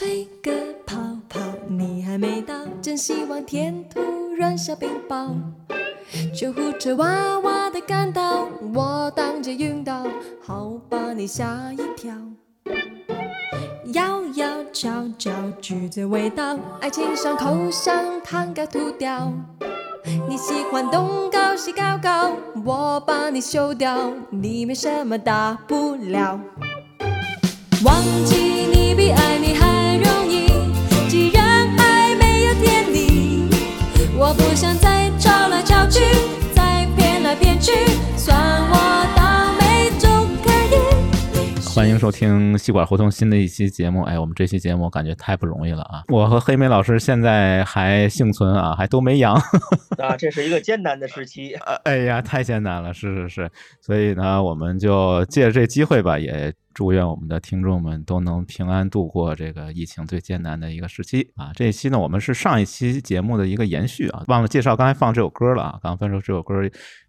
[0.00, 0.50] 吹个
[0.86, 0.96] 泡
[1.28, 4.00] 泡，你还没到，真希望天突
[4.34, 5.28] 然下冰雹。
[6.34, 10.06] 救护车哇哇的赶到，我当街晕倒，
[10.42, 12.14] 好把你吓一跳。
[13.92, 15.30] 摇摇翘翘，
[15.60, 19.30] 橘子味道，爱情伤口像糖该涂掉。
[20.26, 22.32] 你喜欢东高西高高，
[22.64, 26.40] 我把你修掉，你没什么大不了。
[27.84, 27.94] 忘
[28.24, 28.39] 记
[34.30, 35.98] 我不想再吵来吵去，
[36.54, 37.72] 再骗来骗去，
[38.16, 38.38] 算
[38.70, 38.79] 我。
[41.72, 44.02] 欢迎收听吸管胡同新的一期节目。
[44.02, 46.02] 哎，我们这期节目感觉太不容易了啊！
[46.08, 49.34] 我和黑莓老师现在还幸存啊，还都没阳。
[49.96, 51.54] 啊，这是一个艰难的时期。
[51.64, 53.50] 呃哎呀，太艰难了，是是是。
[53.80, 61.52] 所以呢，我们就借着这机会吧，也祝愿我们的听众们都能平安度过这个疫情最艰难的一个时期啊。
[61.54, 65.78] 这一期呢，我们是上一期节目的一个延续啊，忘了介绍刚才放这首歌了啊。
[65.80, 66.54] 刚分手这首歌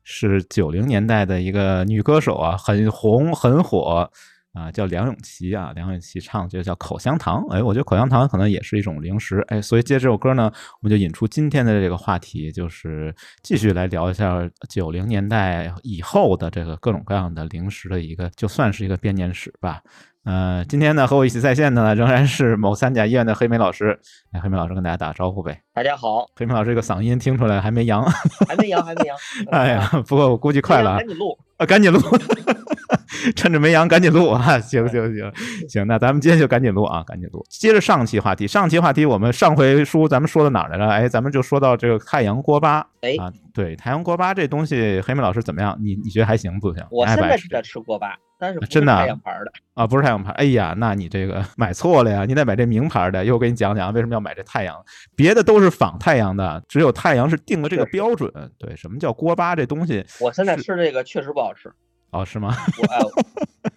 [0.04, 4.10] 是九零年代的一个女歌手啊，很红很火。
[4.54, 14.38] 啊，叫梁咏琪啊，梁咏琪唱这个叫口香糖，哎，我觉得口香糖可能也是一种零食，哎，所以借这首歌呢，我们就引出今天的这个话题，就是继续来聊一下
[14.70, 19.82] 九零年代以后的这个各种各样的零食的一个，就算是一个编年史吧。
[20.24, 24.00] 呃，今天呢和我一起在线的呢仍然是某三甲医院的黑莓老师，
[24.32, 25.60] 哎，黑莓老师跟大家打个招呼呗。
[25.74, 28.04] 大家好，黑莓老师这个嗓音听出来还没阳，
[28.48, 29.18] 还没阳，还没阳。
[29.50, 32.00] 哎呀，不过我估计快了，赶紧录啊，赶紧录。
[33.36, 34.58] 趁着没阳，赶紧录啊！
[34.60, 35.32] 行行行
[35.70, 37.46] 行，那咱们今天就赶紧录啊，赶紧录。
[37.50, 40.90] 接着上期话题，上期话题我们上回书咱们说到哪儿来了？
[40.90, 42.80] 哎，咱们就说到这个太阳锅巴。
[43.02, 45.78] 哎啊，对，太阳锅巴这东西，黑妹老师怎么样？
[45.80, 46.84] 你你觉得还行不行？
[46.90, 50.32] 我现在是在吃锅巴，但是真的太阳牌的啊，不是太阳牌。
[50.32, 52.26] 哎呀，那你这个买错了呀！
[52.26, 53.24] 你得买这名牌的。
[53.24, 54.84] 一会儿我给你讲讲为什么要买这太阳，
[55.16, 58.32] 别的都是仿太阳的，只有太阳是定了这个标准。
[58.58, 60.04] 对，什么叫锅巴这东西？
[60.20, 61.72] 我现在吃这个确实不好吃。
[62.10, 62.58] 哦，是吗？
[62.80, 63.00] 我哎，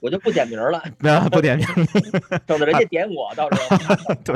[0.01, 0.83] 我就不点名了，
[1.31, 1.67] 不点名，
[2.49, 4.35] 省得人家点我，到时候 对，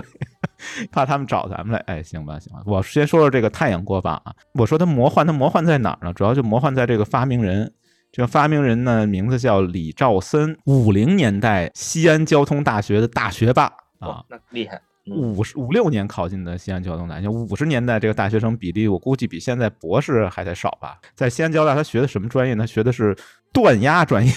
[0.92, 1.78] 怕他们找咱们来。
[1.86, 4.34] 哎，行吧，行吧，我先说说这个太阳锅巴啊。
[4.52, 6.12] 我说它魔幻，它魔幻在哪儿呢？
[6.12, 7.72] 主要就魔幻在这个发明人。
[8.10, 13.64] 这个发明人呢，名字叫李兆森，五零年代西安交通大学的大学霸
[13.98, 14.80] 啊，那厉害。
[15.10, 20.98] 五十五六年考进的西安交通大学，五十年代这个大学生比例，我估计比现在博士还得少吧。
[21.14, 22.66] 在西安交大，他学的什么专业呢？
[22.66, 23.16] 学的是
[23.50, 24.32] 锻压专业，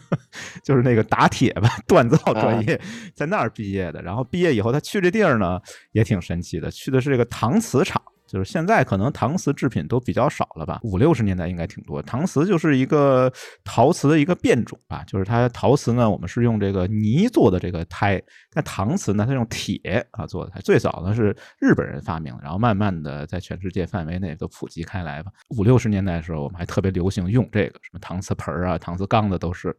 [0.64, 2.80] 就是那个打铁吧，锻造专业，
[3.14, 4.00] 在那儿毕业的。
[4.00, 5.60] 然后毕业以后，他去这地儿呢，
[5.92, 8.00] 也挺神奇的，去的是这个搪瓷厂。
[8.26, 12.02] 就是现在可能搪瓷制品都比较少了吧，五六十年代应该挺多。
[12.02, 13.32] 搪瓷就是一个
[13.64, 18.20] 陶瓷的一个变种吧，就是它陶瓷呢，我们是用这个泥做的这个胎，
[18.52, 20.60] 但搪瓷呢，它用铁啊做的胎。
[20.60, 25.30] 最早呢是日本人发明的，然后慢慢的在全世界范围内都普及开来吧。
[25.56, 29.76] 五六十年代的时候，我们还特别流行用这个什么搪瓷盆啊、搪瓷缸的都是。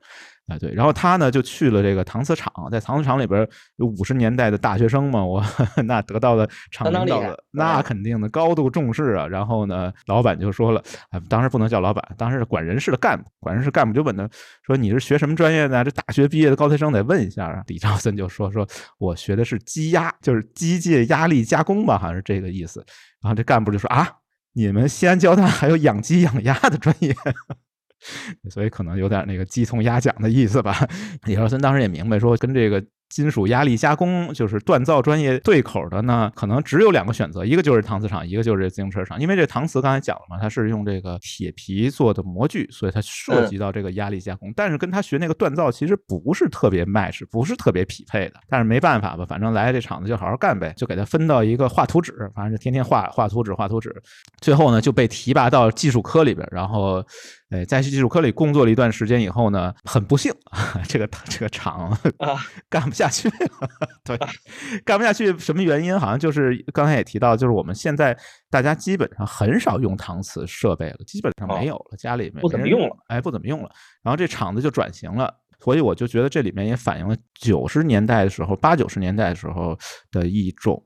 [0.47, 5.43] 啊，对，然后他呢就去了这个搪瓷厂，在搪瓷厂里边有五十年代的大学生嘛，我
[5.85, 9.27] 那得到了厂领导的那肯定的高度重视啊。
[9.27, 14.29] 然后呢，老板就说了，啊，当时不能叫老板，当时是管人事的干部，管人事干部就问他
[14.65, 15.83] 说：“你是学什么专业的？
[15.83, 18.65] 这大学毕业的高材生得问一下啊。”李兆森就说：“说
[18.99, 22.79] 我学的是机压，就是机械压力加工吧，好像是这个意思。”
[23.21, 24.09] 然后这干部就说：“啊，
[24.53, 27.13] 你们西安交大还有养鸡养鸭的专业？”
[28.49, 30.87] 所以可能有点那个鸡同鸭讲的意思吧。
[31.25, 39.17] 李兆森当时也明白，说跟这个金属压力加工就是锻造专业对口的呢，可能只有两个选择，一个就是搪瓷厂，一个就是自行车厂。
[39.19, 44.51] 因为这搪瓷刚才讲了嘛，它是用这个铁皮做的模具，所以它涉及到这个压力加工。
[44.55, 48.33] 但是跟他学那个锻造其实不是特别 match，不是特别匹配的。
[48.49, 53.95] 但是没办法吧，反正来这厂子就好好干呗，就给他分到一个画图纸，反正就天天画画图纸，画图纸。
[54.41, 57.01] 最后呢，就被提拔到技术科里边，然后。
[57.49, 60.33] 哎，在技术科里工作了一段时间以后呢，很不幸，
[60.87, 61.97] 这个这个厂
[62.69, 63.35] 干不下去了。
[64.03, 64.19] 对，
[64.83, 65.97] 干不下去，什么原因？
[65.97, 68.17] 好像就是刚才也提到，就是我们现在
[68.49, 72.95] 大家基本上很少用搪瓷设备了，基本上没有了，家里面不怎么用了。
[73.07, 73.69] 哎，不怎么用了。
[74.03, 75.33] 然后这厂子就转型了。
[75.59, 79.77] 所以我就觉得这里面也反映了九十年代的时候，八九十年代的时候
[80.11, 80.81] 的一种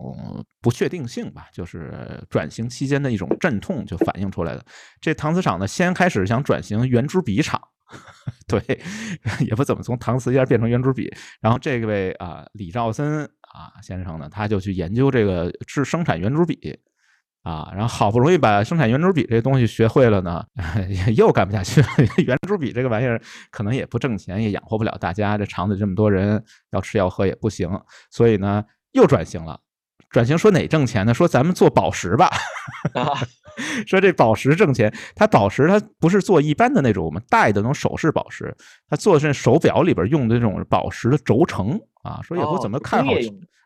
[0.61, 4.65] 不确定性吧，就是转型期间的一种阵痛就反映出来的。
[4.99, 7.61] 这搪瓷厂呢，先开始想转型圆珠笔厂，
[8.47, 8.61] 对，
[9.45, 11.13] 也不怎么从搪瓷一下变成圆珠笔。
[11.41, 16.79] 然后这位啊，李兆森啊先生呢，他就去研究这个制生产圆珠笔。
[17.43, 20.45] 啊，然后好不容易把生产圆珠笔这东西学会了呢，
[21.17, 21.87] 又干不下去了。
[22.25, 25.37] 圆珠笔这个玩意儿可能也不挣钱，也养活不了大家。
[25.37, 27.69] 这厂子这么多人要吃要喝也不行，
[28.11, 29.59] 所以呢，又转型了。
[30.09, 31.13] 转型说哪挣钱呢？
[31.13, 32.29] 说咱们做宝石吧。
[32.93, 33.17] 啊，
[33.87, 38.55] 说这宝石挣钱，它宝石它不是做一般的那种我们戴的那种首饰宝石，
[38.87, 42.19] 它做的是手表里边用的这种宝石的轴承啊。
[42.21, 43.13] 说也不怎么哦看好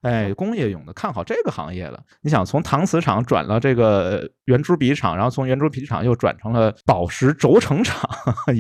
[0.06, 2.00] 哎，工业用的，看好这个行业了。
[2.22, 8.08] 你想从搪瓷厂转了这个圆珠笔厂，然后从圆珠笔厂又转成了宝石轴承厂，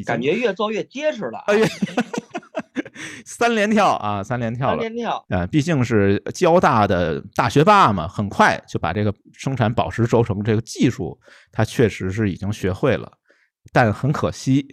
[0.07, 1.43] 感觉越做越结实了
[3.25, 4.81] 三连跳啊，三连跳了。
[4.81, 11.15] 三连跳，呃，毕竟是交大的大学霸嘛，很快就把这个生产宝石轴承这个技术，
[11.51, 13.11] 他确实是已经学会了，
[13.71, 14.65] 但很可惜，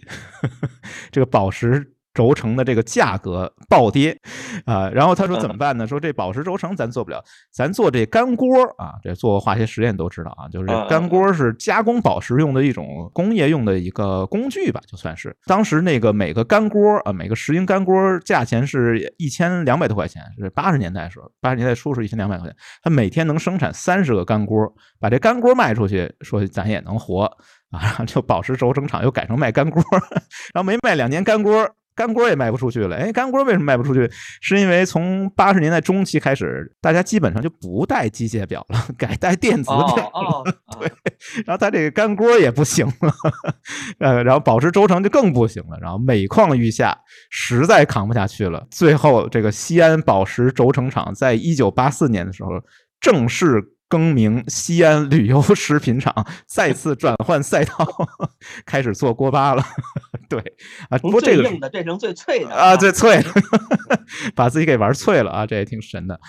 [1.11, 4.17] 这个宝石轴承的这个价格暴跌
[4.65, 5.87] 啊、然后他说怎么 办呢？
[5.87, 15.35] 说这宝石轴承咱做不了，咱做这干锅啊，这做化学实验都知道啊，就是干锅是加工宝石用的一种工业用的一个工具吧，就算是。
[15.45, 27.23] 当时那个每个干锅啊，每个石英干锅价钱是一千两百多块钱，是八十年代的时候，八十年代初是一千两百块钱，他每天能生产三十个干锅，把这干锅卖出去，说咱也能活
[27.71, 29.83] 啊，就宝石轴承厂又改成卖干锅，
[30.53, 31.69] 然后没卖两年干锅。
[31.95, 34.09] 干锅也卖不出去了，哎，干锅为什么卖不出去？
[34.41, 40.09] 是因为从八十年代中期开始，大家基本上就不戴机械表了，改戴电子哦表。
[40.13, 40.79] 哦， 啊
[41.45, 43.13] 然后它这个干锅也不行了，
[43.99, 46.97] 呃，然后宝石轴承就更不行了，然后每况愈下，
[47.29, 48.65] 实在扛不下去了。
[48.69, 52.51] 最后，这个西安宝石轴承厂在一九八四年的时候
[52.99, 53.63] 正式
[53.93, 56.11] 更名西安旅游食品厂，
[56.47, 57.87] 再次转换赛道，
[58.65, 59.63] 开始做锅巴了。
[60.27, 60.39] 对
[60.89, 63.31] 啊，不从过这个硬的变成最脆的啊，最脆的，
[64.33, 66.19] 把自己给玩脆了啊，这也挺神的。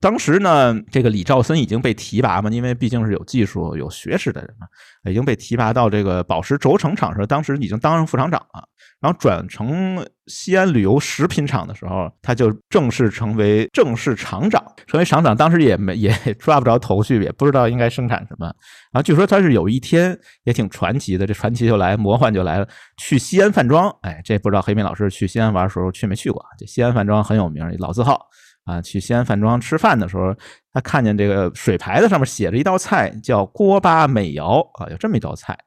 [0.00, 4.66] 当时呢，这个李兆森已经被提拔嘛，因为毕竟是有技术、有学识的人嘛，
[5.08, 8.68] 已经被提拔到这个宝石轴承厂时候，当时已经当上副厂长了。
[9.02, 14.64] 然后转成西安旅游食品厂的时候，他就正式成为正式厂长。
[14.86, 18.46] 成为厂长，当时也没 也抓不着头绪，也不知道应该生产什么。
[18.92, 22.68] 然后据说他是有一天也挺传奇的，这传奇就来，魔幻就来了。
[22.96, 26.40] 去西安饭庄，哎，这不知道黑明老师去西安玩的时候去没去过？
[26.56, 28.24] 这西安饭庄很有名，老字号
[28.64, 28.80] 啊。
[28.80, 30.32] 去西安饭庄吃饭的时候，
[30.72, 35.58] 他看见这个水牌子上面写着一道菜，叫锅巴美肴啊，有这么一道菜。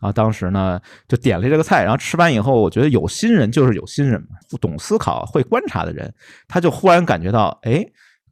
[0.00, 6.12] 然后当时呢，就点了这个菜，然后吃完以后，我觉得有心人就是有心人嘛，不懂思考、会观察的人，
[6.46, 7.84] 他就忽然感觉到，哎，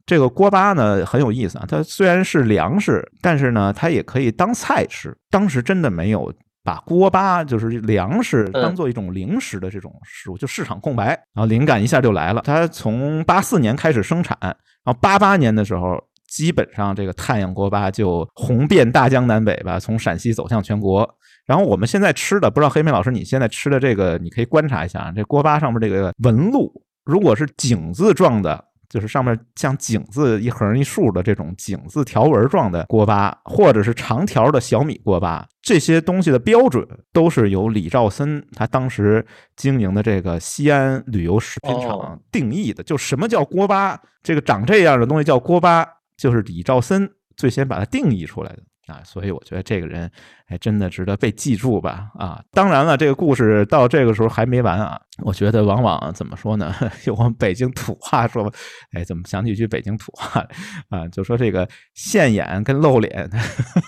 [0.05, 1.65] 这个锅巴呢很有意思啊。
[1.67, 5.17] 它虽然是粮食，但是呢，它也可以当菜吃。
[5.31, 6.31] 当时真的没有
[6.63, 12.41] 把锅巴就是粮食当做一种零食的这种食物，就市场空白，然后灵感一下就来了。
[12.45, 14.55] 它从八四年开始生产，然
[14.85, 15.97] 后八八年的时候。
[16.25, 21.07] 基本上这个太阳锅巴就红遍大江南北吧，从陕西走向全国。
[21.45, 26.71] 然后我们现在吃的，不知道黑妹老师你现在吃的这个，你可以观察一下啊，这锅巴上面这个纹路，
[27.03, 39.25] 如果是井字状的，就是上面像井字一横一竖的这种井字条纹状的锅巴，或者是长条的小米锅巴，这些东西的标准都是由李兆森他当时
[39.55, 42.81] 经营的这个西安旅游食品厂哦定义的。
[42.83, 45.85] 就什么叫锅巴，这个长这样的东西叫锅巴，
[46.15, 48.59] 就是李兆森最先把它定义出来的。
[48.87, 50.11] 啊，所以我觉得这个人
[50.53, 52.11] 还真的值得被记住吧？
[52.13, 54.99] 啊，当然了，这个故事到这个时候还没完啊。
[55.23, 56.73] 我觉得往往怎么说呢？
[57.05, 58.51] 用我们北京土话说吧，
[58.93, 60.45] 哎，怎么想起一句北京土话
[60.89, 61.07] 啊？
[61.07, 63.27] 就说这个现眼跟露脸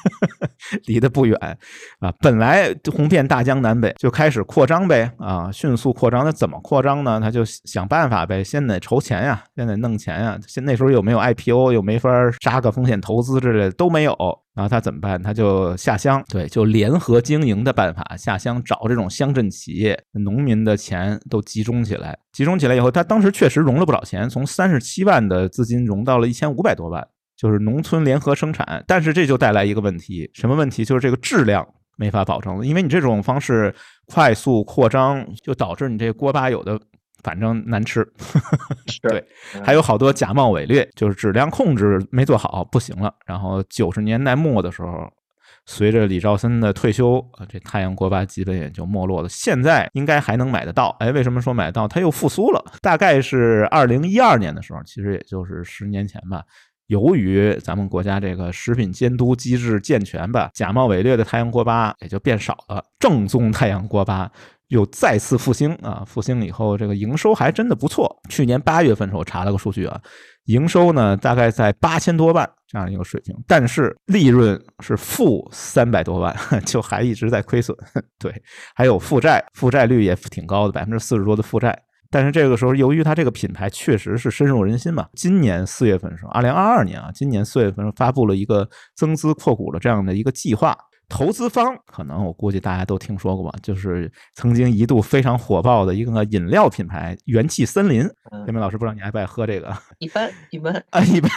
[0.85, 1.37] 离得不远
[1.99, 2.11] 啊。
[2.19, 6.25] 本来红遍大江南北，就开始扩张呗啊，迅速扩张。
[6.25, 7.19] 那怎么扩张呢？
[7.19, 10.39] 他就想办法呗，先得筹钱呀，先得弄钱呀。
[10.47, 12.09] 现那时候又没有 IPO，又没法
[12.41, 14.15] 杀个风险投资之类的都没有。
[14.55, 15.21] 然后他怎么办？
[15.21, 22.17] 他就下乡，对，就联合经营的办法，下乡找这种乡镇企业、农民的钱都集中起来。
[22.31, 28.81] 集中起来以后，他当时确实融了不少钱，从三十七万的资金融到了一千五百多万，就是农村联合生产。
[28.87, 30.85] 但是这就带来一个问题，什么问题？
[30.85, 36.79] 就是这个质量没法保证了，因为你这种方式快速扩张，就导致你这锅巴有的
[37.21, 37.99] 反正难吃。
[38.87, 39.21] 是对
[39.61, 43.13] 还有好多假冒伪劣，就是质量控制没做好，不行了。
[43.25, 45.11] 然后九十年代末的时候，
[45.65, 49.29] 随着李兆森的退休，啊，这太阳锅巴基本也就没落了。
[49.29, 51.87] 现在应该还能买得到，哎，为什么说买得到？
[51.87, 56.43] 它又复苏了，大概是二零一二年的时候，其实也就是十年前吧。
[56.87, 64.31] 由于咱们国家这个食品监督机制健全吧，假冒伪劣的太阳锅巴也就变少了，正宗太阳锅巴
[64.67, 66.03] 又再次复兴啊！
[66.05, 68.15] 复兴以后，这个营收还真的不错。
[68.29, 69.99] 去年八月份的时候我查了个数据啊，
[70.45, 77.77] 营收呢大概在八千多万这样一个水平，但是利润是负三百多万， 就还一直在亏损。
[78.19, 78.33] 对，
[78.73, 81.77] 还有负债，负债率也挺高的，百分之四十多的负债。
[82.09, 90.77] 但是这个时候，由于它这个品牌确实是深入人心嘛，今年四月份的时候，二零二二年啊，今年四月份发布了一个增资扩股的这样的一个计划。
[91.07, 98.01] 投资方可能我估计大家都听说过吧，就是曾经一度非常火爆的一个饮料品牌元气森林。
[98.45, 99.75] 天明老师，不知道你爱不爱喝这个？
[99.99, 101.29] 一般一般啊，一般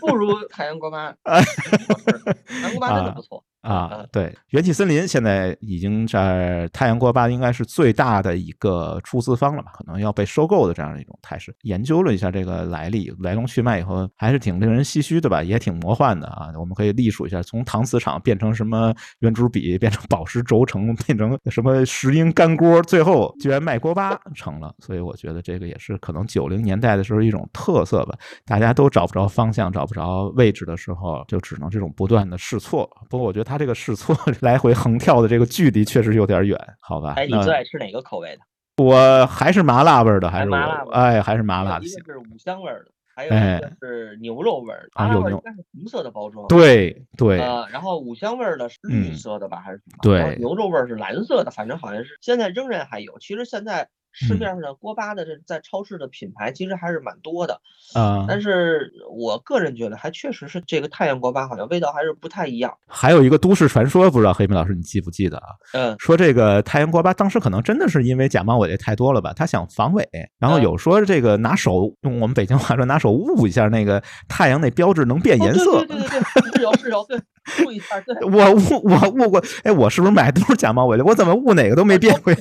[0.00, 1.14] 不如海洋锅巴。
[1.24, 3.44] 太阳锅巴真的不错。
[3.62, 9.70] 啊，对，元气森林现在已经在太阳锅巴应该是最大的一个出资方了吧？
[9.74, 11.54] 可能要被收购的这样的一种态势。
[11.64, 15.42] 研究了一下这个来历、来龙去脉以后，还是挺令人唏嘘的吧？
[15.42, 16.48] 也挺魔幻的啊！
[16.58, 24.74] 我们可以历数一下，从搪瓷厂变成什么圆珠笔，变成宝石轴承，变成什么石英干锅，最后居然卖锅巴成了。
[24.78, 28.18] 所以我觉得这个也是可能九零年代的时候一种特色吧。
[28.46, 32.88] 大家都找不着方向、找不着位置的时候，就只能这种不断的试错。
[33.10, 33.49] 不过我觉得。
[33.50, 37.14] 它这个试错 来回横跳的这个距离确实有点远，好吧？
[37.16, 38.42] 哎，你最爱吃哪个口味的？
[38.82, 40.84] 我还是麻辣味的，还是麻辣？
[40.92, 41.84] 哎，还是麻辣的。
[41.84, 44.88] 一个是五香味的，还有一个是牛肉味的。
[44.92, 46.46] 啊，有牛应该是红色的包装。
[46.46, 47.40] 对对。
[47.40, 49.98] 呃，然后五香味的是绿色的吧，还是什么？
[50.00, 50.36] 对。
[50.36, 53.18] 牛肉味是蓝色的，反正好像是现在仍然还有。
[53.18, 53.88] 其实现在。
[54.12, 57.60] 市面上的锅巴的这在超市的品牌其实还是蛮多的
[57.94, 62.72] 啊，但是我个人觉得还确实是这个太阳锅巴好像味道还是不太一样。
[62.86, 65.48] 还有一个都市传说，不知道黑明老师你记不记得啊？
[65.74, 75.84] 嗯，说这个太阳锅巴当时可能真的是因为假冒伪劣太多了吧，他想防伪，然后有说这个拿手用我们北京话说拿手捂一下那个太阳那标志能变颜色。
[75.86, 77.18] 对对对对，是有是有，对，
[77.64, 78.00] 捂一下。
[78.00, 81.04] 对，我捂我捂过，哎，我是不是买都是假冒伪劣？
[81.04, 82.36] 我怎么捂哪个都没变回？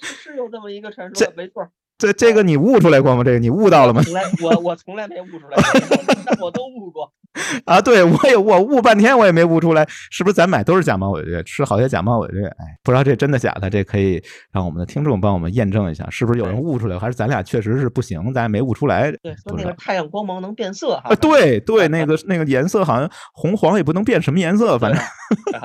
[0.00, 1.68] 是是有这么一个传说，没错。
[1.98, 3.22] 这这个你悟出来过吗？
[3.22, 4.02] 这个你悟到了吗？
[4.02, 5.56] 从来我我从来没悟出来，
[6.38, 7.12] 过我都悟过。
[7.64, 12.44] 啊，对我也我悟半天我也没悟出来，是不是咱买都是假冒伪劣，吃好些假冒伪劣？
[12.46, 14.20] 哎，不知道这真的假的，这可以
[14.52, 19.12] 让我们的听众帮我们验证一下，是不是有人悟出来，还是咱俩确实是不行，咱也没悟出来？
[19.22, 21.10] 对，说那个太阳光芒能变色哈。
[21.10, 25.00] 啊，对对， 那个那个颜色好像红黄也不能变什么颜色，反正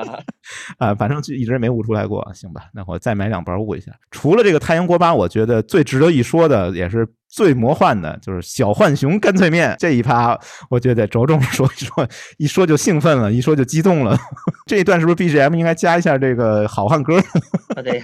[0.77, 2.23] 啊，反正就一直没悟出来过。
[2.35, 3.91] 行吧，那我再买两包悟一下。
[4.11, 7.07] 除了这个太阳锅巴，我觉得最值得一说的也是。
[7.35, 10.39] 最魔幻的就是小浣熊干脆面这一趴，
[10.69, 14.17] 我觉得着重说一说，一说就兴奋了，一说就激动了。
[14.65, 17.21] 这一段是不是 BGM 应该加一下这个好汉歌？
[17.83, 18.01] 对，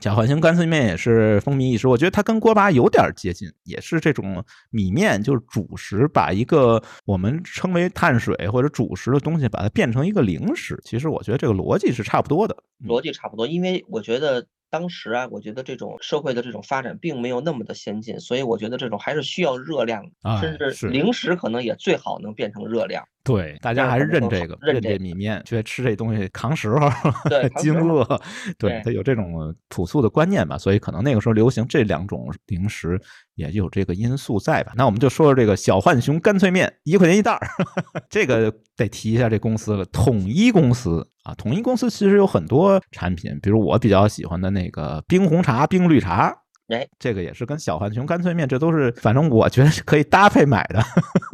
[0.00, 1.86] 小浣熊干脆面也是风靡一时。
[1.86, 10.76] 我觉得它跟锅巴有点接近，也是这种米面，就是主食，把一个我们称为碳水或者主食的东西，把它变成一个零食。
[10.84, 13.46] 其实我觉得这个逻辑是差不多的，逻辑差不多。
[13.46, 14.44] 因为我觉得。
[14.70, 20.02] 当时啊，我觉得这种社会的这种发展并没有那么的先进，所以我觉得这种还是需要热量，
[20.40, 23.02] 甚至零食可能也最好能变成热量。
[23.22, 26.88] 对，大家还是认这个，认这米面，觉得吃这东西扛时候，
[27.28, 28.20] 对，经饿，
[28.58, 32.98] 对他有这种朴素的观念吧，所以可能那个时候流行这两种零食，
[33.34, 34.72] 也有这个因素在吧。
[34.74, 37.46] 那我们就说说这个小浣熊干脆面，一块钱一袋儿，
[38.08, 46.34] 这个得提一下这公司了，统一公司啊，统一公司其实有很多产品，比如我比较喜欢的那个冰红茶、冰绿茶。
[46.68, 50.80] 哎，这个也是跟小浣熊干脆面，这都是反正我觉得是可以搭配买的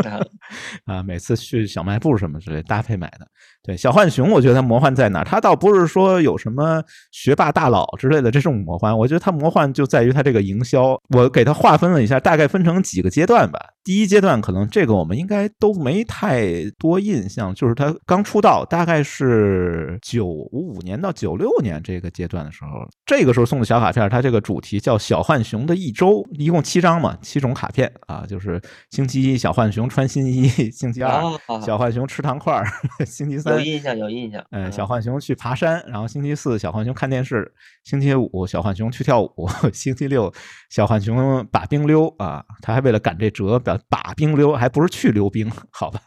[0.85, 1.03] 啊。
[1.03, 3.27] 每次去小卖部什么之类搭配买的。
[3.63, 5.25] 对小浣熊，我觉得它魔幻在哪？
[5.25, 10.97] 它倒不是说有什么学霸大佬之类的这种魔幻，我觉得它魔幻就在于它这个营销。
[11.09, 13.59] 我给它划分了一下，大概分成几个阶段吧。
[13.83, 28.61] 第一阶段可能这个我们应该都没太多印象，就是它刚出道，大概是九五年到九六年这个阶段的时候，这个时候送的小卡片，它这个主题叫小浣熊的一周，一共七张嘛，七种卡片啊，就是
[28.91, 31.23] 星期一小浣熊穿新衣，星期二
[31.61, 32.63] 小浣熊吃糖块，
[33.05, 33.55] 星期三。
[33.55, 34.45] 有印象，有印象。
[34.51, 37.53] 嗯，小浣熊去爬山，然后星期四小浣熊看电视，
[37.85, 40.33] 星期五小浣熊去跳舞， 星期六
[40.71, 46.01] 小浣熊把冰溜啊，他还为了赶这折，把把冰溜，还不是去溜冰，好吧？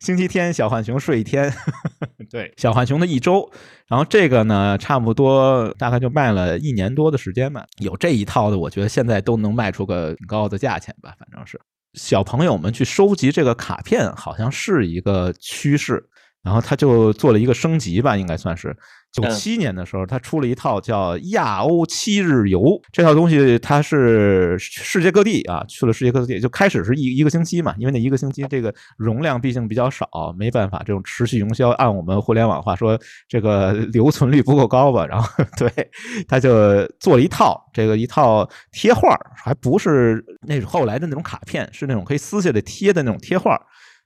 [0.00, 1.52] 星期天小浣熊睡一天，
[2.30, 3.50] 对，小浣熊的一周，
[3.88, 7.64] 然后这个呢，差不多大概就卖了一年多的时间吧。
[7.78, 11.60] 有这一套的，我觉得现在都能卖出个挺高的价钱吧，反正是
[11.94, 16.06] 小朋友们去收集这个卡片，好像是一个趋势。
[16.42, 18.74] 然后他就做了一个升级吧，应该算是
[19.12, 32.98] 九七年的时候，他出了一套叫亚欧七日游这套东西，它是世界各地啊，去了世界各地，就开始是一一个星期嘛，因为那一个星期这个容量毕竟比较少，没办法这种持续营销，按我们互联网话说，
[33.28, 35.04] 这个 留存率不够高吧。
[35.06, 35.70] 然后 对，
[36.28, 43.60] 他就做了一套这个一套贴画，还不是那后来的那种卡片，是那种可以撕下来贴的那种贴画。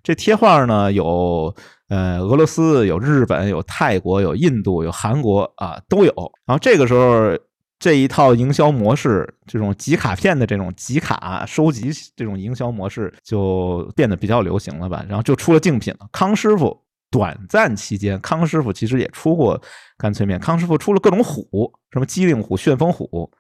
[0.04, 1.52] 这贴画呢有。
[1.88, 6.12] 呃，俄罗斯有日本，有泰国，有印度，有韩国啊，都有。
[6.46, 7.38] 然后这个时候，
[7.78, 15.04] 这一套营销模式，这种集卡片的这种集卡收集这种营销模式就变得比较流行了吧。
[15.06, 16.06] 然后就出了竞品了。
[16.11, 16.75] 康师傅
[17.11, 19.61] 短暂期间，康师傅其实也出过
[19.99, 20.40] 干脆面。
[20.40, 23.30] 康师傅出了各种虎，什么机灵虎、旋风虎。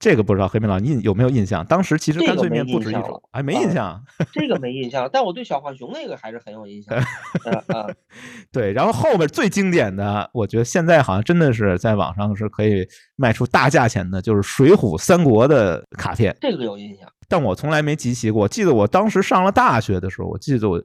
[0.00, 1.64] 这个不知道黑妹老印有没有印象？
[1.66, 4.02] 当时其实干脆面不止一种，哎，没印象。
[4.32, 6.98] 这个没印象，但我对小浣熊那个还是很有印象。
[8.50, 16.34] 对，然后后面最经典的，我觉得现在好像真的是在网上是可以卖出大价钱的，就是《水浒三国》的卡片。
[16.40, 18.48] 这个有印象，但我从来没集齐过。
[18.48, 20.82] 记得我当时上了大学的时候，我记得我。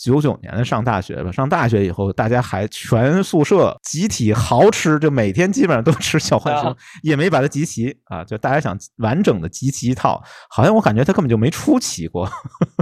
[0.00, 8.24] 九九年的上大学吧，上大学以后，大家还全宿舍集体豪吃，就每天基本上都吃小浣熊，也没把它集齐啊。
[8.24, 12.26] 就大家想完整的集齐一套，好像我感觉它根本就没出齐过。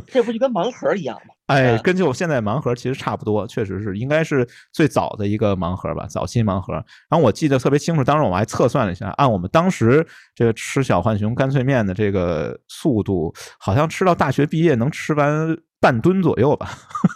[0.07, 1.35] 这不就跟盲盒一样吗？
[1.49, 6.75] 哎，跟就现在盲盒其实差不多，确实是应该是最早的一个盲盒吧，早期盲盒。
[6.75, 10.07] 然后我记得特别清楚，当时我们还测算了一下，按我们当时
[10.37, 15.57] 这个吃小浣熊干脆面的这个速度，好像吃到大学毕业能吃完。
[15.81, 16.71] 半吨左右吧，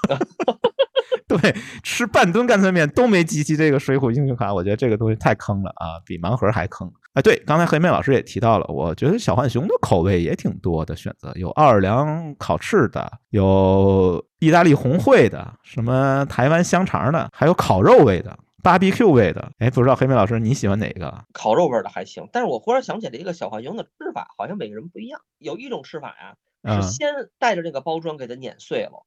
[1.26, 6.90] 对，吃半吨干脆面都没集齐这个水浒英雄卡，我觉得这个东西太坑了啊，比盲盒还坑。
[7.14, 19.52] 哎，对，刚才黑妹老师也提到了，我觉得小浣熊的口味也挺多的选择，有奥尔良烤翅的，有意大利红烩的，什么台湾香肠的，还有烤肉味的，BBQ 味的。
[19.58, 21.24] 哎，不知道黑妹老师你喜欢哪个？
[21.34, 26.36] 烤肉味的还行，但是我忽然想起来一个小浣熊的吃法，好像每个人不一样，有一种吃法呀。
[26.64, 29.04] 是先带着这个包装给它碾碎了，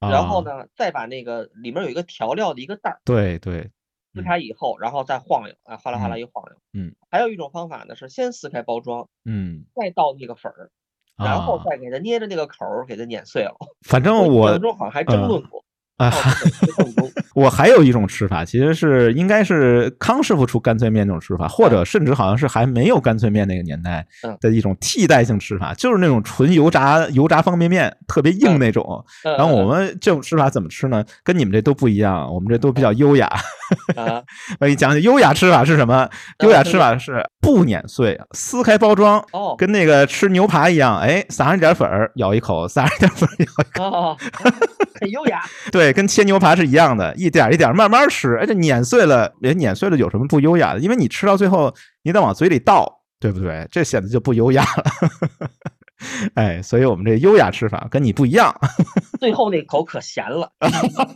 [0.00, 3.70] 然后呢，再把那个里面有一个调料的一个袋儿，对对，
[4.14, 10.70] 撕开以后，然后再晃悠，啊，哗啦哗啦一晃悠，嗯，还有一种方法呢，是先撕开包装，嗯，再倒那个粉儿，
[11.16, 13.56] 然后再给它捏着那个口儿给它碾碎了。
[13.88, 15.63] 反正我当中好像还争论过。
[15.96, 16.12] 啊，
[17.36, 24.04] 我还有一种吃法，其实是应该是康师傅出干脆面那种吃法，或者甚至好像是还没有干脆面那个年代
[24.40, 29.04] 的一种替代性吃法，就是那种纯油炸油炸方便面，特别硬那种。
[29.22, 31.04] 然后我们这种吃法怎么吃呢？
[31.22, 33.30] 跟你们这都不一样，我们这都比较优雅。
[33.96, 34.24] 我
[34.66, 36.08] 给你讲讲优雅吃法是什么？
[36.42, 39.24] 优雅吃法是不碾碎，撕开包装，
[39.56, 44.16] 跟那个吃牛排一样，哎，撒上一点粉儿，咬一口，撒上一点粉儿，咬一口，哦
[45.00, 45.40] 很优雅。
[45.70, 45.84] 对。
[45.84, 50.80] 对，跟切牛排是一样的，一点一点慢慢吃，而且碾碎了，也碾碎了，有什么不优雅的？
[50.80, 53.68] 因为你吃到最后，你得往嘴里倒，对不对？
[53.70, 54.84] 这显得就不优雅了。
[56.36, 58.54] 哎，所以我们这优雅吃法跟你不一样。
[59.18, 60.50] 最后那口可咸了，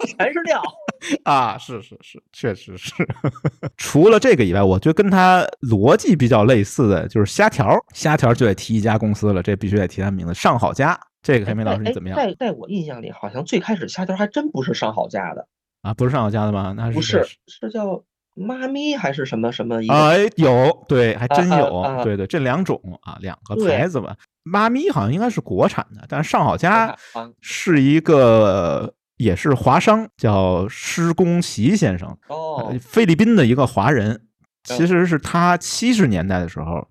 [0.07, 0.63] 全是料
[1.25, 1.57] 啊！
[1.59, 2.93] 是是是，确实是。
[3.77, 10.99] 除了这个以外，我觉得跟他逻辑比较类似的就是虾条，虾条就得提一家公司了，这必须得提他名字——上好佳。
[11.23, 12.17] 这个黑莓老师你怎么样？
[12.17, 15.47] 在在我印象里，好像最开始虾条还真不是上好佳的
[15.83, 16.73] 啊，不是上好佳的吗？
[16.77, 18.03] 那是不是是叫
[18.39, 19.77] 妈咪还是什么什么？
[19.89, 24.17] 哎，有对，还真有，对对，这两种啊，两个牌子吧。
[24.45, 26.97] 妈咪好像应该是国产的，但是上好佳
[27.41, 34.23] 是一个也是华商，叫施公奇先生，哦，菲律宾的一个华人，
[34.65, 36.87] 其实是他七十年代的时候。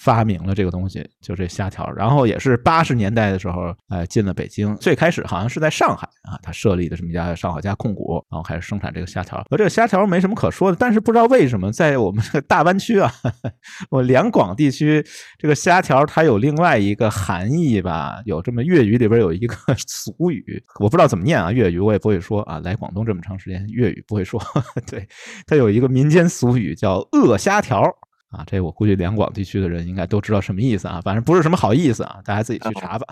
[0.00, 4.74] 发明了这个东西，就这虾条，然后也是八十年代的时候，哎，进了北京。
[4.76, 9.44] 最开始好像是在上海啊，他设立的这么家上好佳控股，然后开始生产这个虾条。
[9.50, 13.12] 和这个虾条没什么可说的，但是不知道为什么在我们这个大湾区啊，
[13.90, 15.04] 我两广地区，
[15.38, 18.22] 这个虾条它有另外一个含义吧？
[18.24, 19.54] 有这么粤语里边有一个
[19.86, 22.58] 俗语，我不知道怎么念啊，粤语我也不会说啊。
[22.60, 24.40] 来广东这么长时间，粤语不会说。
[24.90, 25.06] 对，
[25.46, 27.84] 它有一个民间俗语叫“饿虾条”。
[28.30, 33.06] 啊，这我估计两广地区的人应该都知道什么意思啊，反正不是什么好意思啊，大家自己去查吧。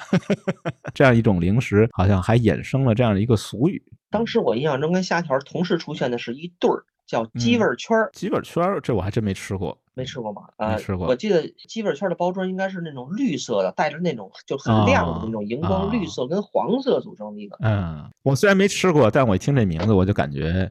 [0.95, 3.83] 这样一种零食，好像还衍生了这样的一个俗语。
[4.11, 8.09] 当时我印象中跟虾条同时出现的是一对儿，叫鸡味圈儿。
[8.13, 10.43] 鸡味圈儿，这我还真没吃过，没吃过吗？
[10.57, 11.09] 啊，吃过。
[11.09, 17.57] 我记得鸡味圈的包装应该是那种绿色的，带着那种就很亮的那种荧光绿色跟黄色组成的一个。
[17.61, 20.71] 嗯，我虽然没吃过，但我一听这名字，我就感觉。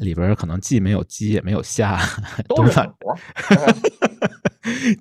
[0.00, 2.00] 里边可能既没有鸡也没有虾，
[2.48, 2.94] 都是活。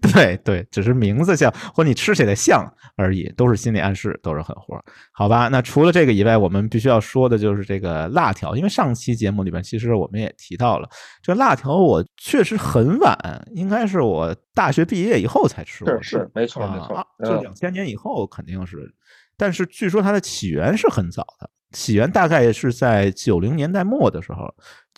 [0.01, 4.81] 对对，只是名字像，或你吃起来像而已，都是心理暗示，都是狠活。
[5.11, 10.87] 好吧，那除了这个以外，我们必须要说的就是这个辣条，因为上期节目里边其实我们也提到了，
[11.21, 13.17] 这辣条我确实很晚，
[13.53, 18.89] 应该是我大学毕业以后才吃过，是是没错没错，就两千年以后肯定是，
[19.35, 21.49] 但是据说它的起源是很早的。
[21.73, 24.47] 起源大概是在九零年代末的时候，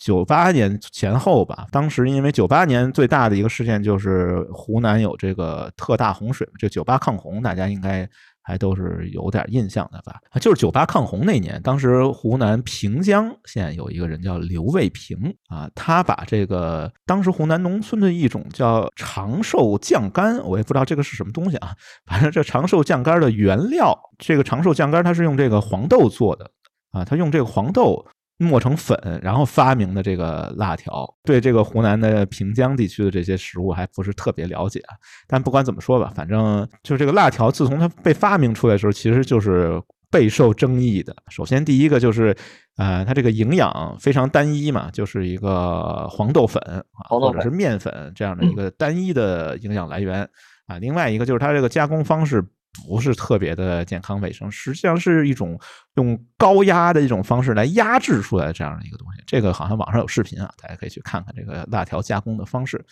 [0.02, 1.66] 九八年前后吧。
[1.70, 8.08] 当时因为九八年最大的一个事件就是湖南有这个特大洪水，这九八抗洪，大家应该。
[8.42, 10.18] 还都是有点印象的吧？
[10.40, 15.16] 就是九八抗洪那年，当时湖南平江县有一个人叫刘卫平
[15.48, 26.50] 啊，他把这个当时湖南农村的一种叫长寿酱干，我也不知道这个是什么东西啊，反正这长寿酱干的原料，这个长寿酱干它是用这个黄豆做的
[26.92, 28.04] 啊，他用这个黄豆。
[28.42, 34.96] 磨成粉，然后发明的这个辣条，对这个湖南的平江地区的这些食物还不是特别了解啊。
[35.28, 41.14] 但不管怎么说吧，反正就这个辣条，自从它被发明出来的时候，其实就是备受争议的。
[41.28, 42.34] 首先，第一个就是，
[42.76, 50.28] 呃，它这个营养非常单一嘛，就是一个黄豆粉啊，或者是面粉这样的一个单一的营养来源
[50.66, 50.78] 啊。
[50.78, 52.42] 另外一个就是它这个加工方式。
[52.86, 55.58] 不是特别的健康卫生，实际上是一种
[55.96, 59.22] 用高压的一种方式来压制出来这样的一个东西。
[59.26, 62.84] 这个好像网上有视频啊，大家可以去看看这个辣条加工的方式。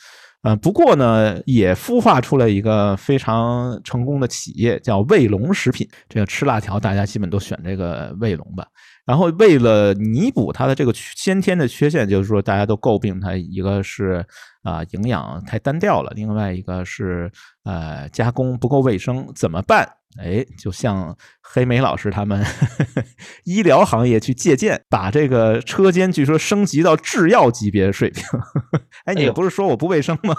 [0.42, 5.88] 嗯，不过呢，也孵化出来一个非常成功的企业，叫卫龙食品。
[6.08, 8.66] 这个吃辣条，大家基本都选这个卫龙吧。
[9.04, 14.24] 然后为了弥补它的这个先天的缺陷，就是说大家都诟病它，一个是
[14.68, 17.30] 啊营养太单调了，另外一个是
[17.64, 19.88] 呃加工不够卫生，怎么办？
[20.18, 22.42] 哎，就像黑莓老师他们
[23.44, 28.24] 医疗行业去借鉴，把这个车间据说升级到制药级别的水平。
[29.04, 30.34] 哎，你不是说我不卫生吗？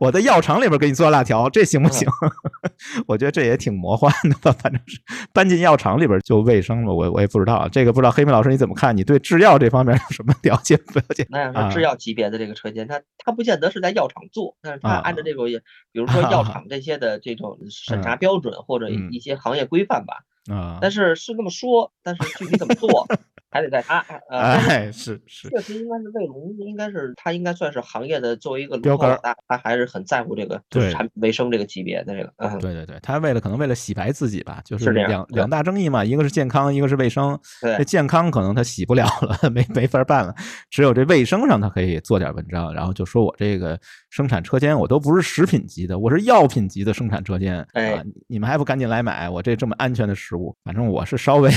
[0.00, 2.06] 我在药厂里边给你做辣条，这行不行？
[3.06, 5.00] 我觉得这也挺魔幻的吧，反正是
[5.32, 6.92] 搬进药厂里边就卫生了。
[6.92, 8.94] 我我也不知道这个，不知道黑莓老师你怎么看？
[8.94, 11.24] 你对制药这方面有什么了解不了解？
[11.30, 15.46] 那要是制药级别的这个车间，它它不见得是在药厂做，但是它按照这种，
[15.90, 20.24] 比如说药厂这些的这种 审查标准或者一些行业规范吧。
[20.46, 23.08] 啊，但是是这么说，但是具体怎么做？
[23.54, 32.32] 还得在他，哎，是是，确实应该是卫龙，应该是他应该算是行业的作为一个标杆，他还是很在乎这个就是产品卫生这个级别的这个。
[32.38, 37.38] 嗯，对对对，他为了可能为了洗白自己吧，就是两两大争议嘛，一个是健康，一个是卫生。
[37.78, 40.34] 这健康可能他洗不了了， 没没法办了，
[40.68, 43.78] 只有这卫生上他可以做点文章，然后就说我这个
[44.10, 50.56] 生产车间我都不是食品级的，我是药品级的生产车间啊，你们还不赶紧来买我这这么安全的食物？
[50.64, 51.48] 反正我是稍微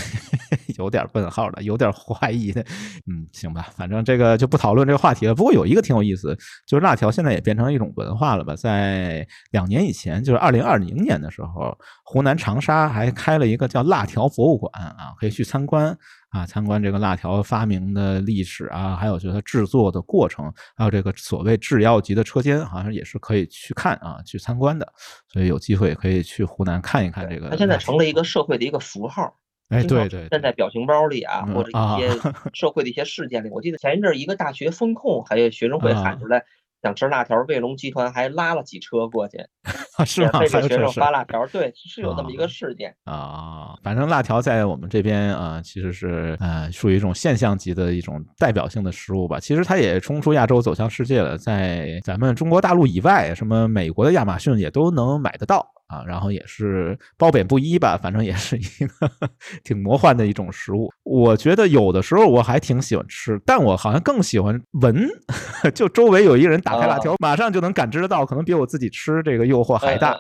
[0.78, 1.88] 有点问号的，有点。
[2.08, 2.62] 怀疑的，
[3.08, 5.34] 嗯，行吧，反正这个就不讨论这个话题了。
[5.34, 6.38] 不过有一个挺有意思，
[6.68, 8.56] 就是辣条现在也变成一种文化了吧？
[8.56, 15.98] 在两年以前，就是二零二零年的时候，湖南长沙还开了一个叫辣条博物馆啊，可以去参观
[16.30, 24.88] 啊，参观这个辣条发明的历史啊，还有就是它制作的过程，还有这个所谓制药级的车间，好像也是可以去看啊，去参观的。
[25.34, 27.50] 所以有机会可以去湖南看一看这个。
[27.50, 29.36] 它现在成了一个社会的一个符号。
[29.70, 32.10] 哎，对对，站在表情包里啊，或者一些
[32.54, 36.44] 社会的一些事件里，我记得前一阵一个大学风控，还有学生会喊出来
[36.82, 39.40] 想吃辣条，卫龙集团还拉了几车过去，
[40.06, 40.40] 是吗？
[40.40, 43.76] 给学生发辣条，对，是有这么一个事件啊。
[43.84, 49.40] 反正辣条在我们这边啊，其实是呃属于一种现象级的一种代表性的食物吧。
[49.40, 55.68] 其实它也冲出亚洲，走向世界了，在咱们中国大陆以外，什么美国的亚马逊也都能买得到。
[55.88, 59.10] 啊，然后也是褒贬不一吧，反正也是一个
[59.64, 60.90] 挺魔幻的一种食物。
[61.04, 65.08] 我觉得有的时候我还挺喜欢吃，但我好像更喜欢闻，
[65.74, 70.18] 就周围有一个人打开辣条，马上就能感知得到，可能比我自己吃这个诱惑还大。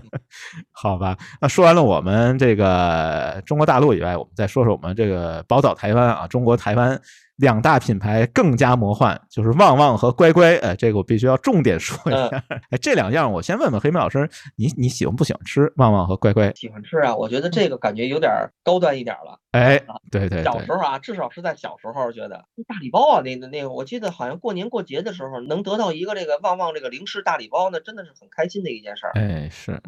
[0.72, 7.00] 好吧，那说完了我们这个中国大陆以外，我们再说说我们这个宝岛台湾啊，中国台湾。
[7.36, 10.56] 两大品牌更加魔幻，就是旺旺和乖乖。
[10.58, 12.28] 哎，这个我必须要重点说一下。
[12.70, 16.52] 哎，这两样我先问问黑妹老师，你你喜欢不喜欢吃旺旺和乖乖？
[16.54, 18.30] 喜欢吃啊，我觉得这个感觉有点
[18.62, 19.38] 高端一点了。
[19.50, 29.12] 哎，对对，小时候啊，至少是在小时候觉得大礼包啊，那那个，我记得好像过年过节的时候能得到一个这个旺旺这个零食大礼包，那真的是很开心的一件事儿。
[29.14, 29.80] 哎，是。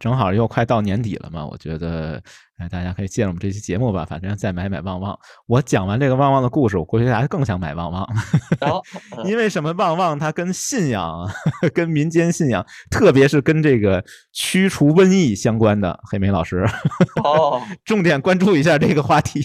[0.00, 2.20] 正好又快到年底了嘛，我觉得，
[2.56, 5.16] 哎，大家可以借着我们这期节目吧，反正再买买旺旺。
[5.46, 8.08] 我讲完这个旺旺的故事，我估计大家更想买旺旺。
[9.24, 9.70] 因为什么？
[9.74, 11.30] 旺旺它跟信仰、
[11.74, 16.00] 跟民间信仰，特别是跟这个驱除瘟疫相关的。
[16.10, 16.66] 黑莓老师，
[17.22, 19.44] 哦， 重点关注一下这个话题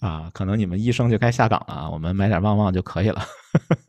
[0.00, 3.22] 啊，可能你们医生就该下岗了啊，我们买点旺旺就可以了。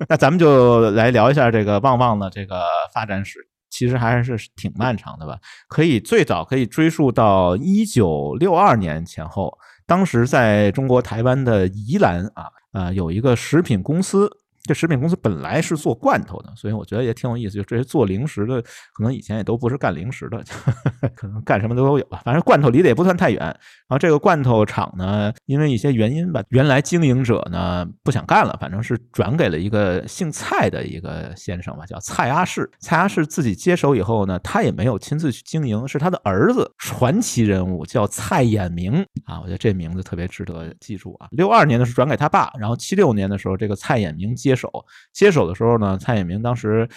[0.10, 2.62] 那咱们就来聊一下这个旺旺的这个
[2.94, 3.40] 发展史。
[3.74, 5.36] 其实还是挺漫长的吧，
[5.68, 9.58] 可以最早可以追溯到一九六二年前后，
[9.88, 14.30] 当时在中国台湾的宜兰啊，呃，有一个食品公司
[14.64, 17.56] 这食品公司本来是做罐头的，所以我觉得也挺有意思。
[17.58, 18.62] 就这些做零食的，
[18.94, 20.44] 可能以前也都不是干零食的，
[21.16, 22.22] 可能干什么都都有吧。
[22.24, 23.40] 反正罐头离得也不算太远。
[23.40, 32.70] 然后这个罐头厂呢，因为一些原因吧，原来经营者呢不想干了，反正是转给了一个姓蔡的一个先生吧，叫蔡阿世。
[32.80, 39.40] 蔡阿世自己接手以后呢，他也没有亲自去经营，是他的儿子，传奇人物叫蔡衍明啊。
[39.42, 41.28] 我觉得这名字特别值得记住啊。
[41.32, 44.70] 六二年的是转给他爸，然后七六年的时候，这个蔡衍明接接手。
[45.12, 46.88] 接手的时候呢，蔡衍明当时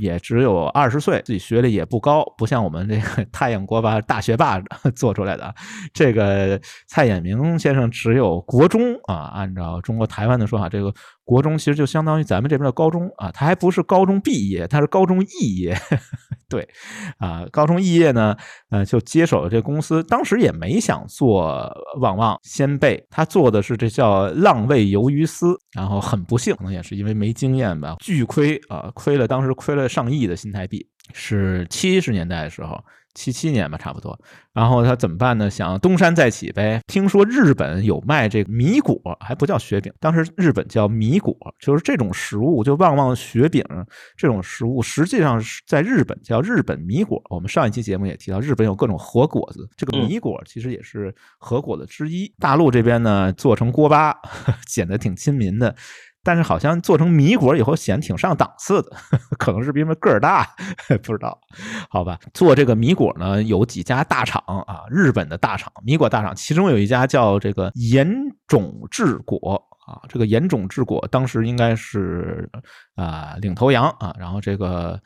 [0.00, 4.60] 也只有二十岁，自己学历也不高，不像我们这个 太阳国吧大学霸
[4.94, 5.54] 做出来的。
[5.94, 10.92] 这个蔡衍明先生只有国中啊，按照中国台湾的说法，这个。
[11.26, 15.76] 国中其实就相当于咱们这边的高中啊，他还不是高中毕业，他是高中肄业。
[16.48, 16.68] 对，
[17.18, 18.36] 啊，高中肄业呢，
[18.70, 20.04] 呃，就接手了这公司。
[20.04, 21.68] 当时也没想做
[22.00, 25.58] 旺旺鲜贝，他做的是这叫浪味鱿鱼丝。
[25.72, 32.78] 然后很不幸，可能也是因为没经验吧，巨亏啊，亏了，当时亏了上亿的新台币，是七十年代的时候。
[33.16, 34.16] 七七年吧，差不多。
[34.52, 35.50] 然后他怎么办呢？
[35.50, 36.80] 想东山再起呗。
[36.86, 43.64] 听说日本有卖这个米果，还不叫雪饼，当时日本叫米果，就是这种食物，就旺旺雪饼
[44.16, 47.20] 这种食物，实际上是在日本叫日本米果。
[47.30, 52.32] 我们上一期节目也提到，日本有各种核果子，这个米果其实也是核果子之一。
[52.38, 54.14] 大陆这边呢，做成锅巴，
[54.66, 55.74] 显得挺亲民的。
[56.26, 58.90] 但是好像做成米果以后显得挺上档次的，
[59.38, 60.44] 可能是因为个儿大，
[61.04, 61.40] 不知道，
[61.88, 62.18] 好吧。
[62.34, 68.12] 做这个米果呢，有几家大厂啊，日本的大厂米果大厂，其中有一家叫这个岩
[68.48, 72.50] 种制果啊，这个岩种制果当时应该是
[72.96, 75.00] 啊领头羊啊，然后这个。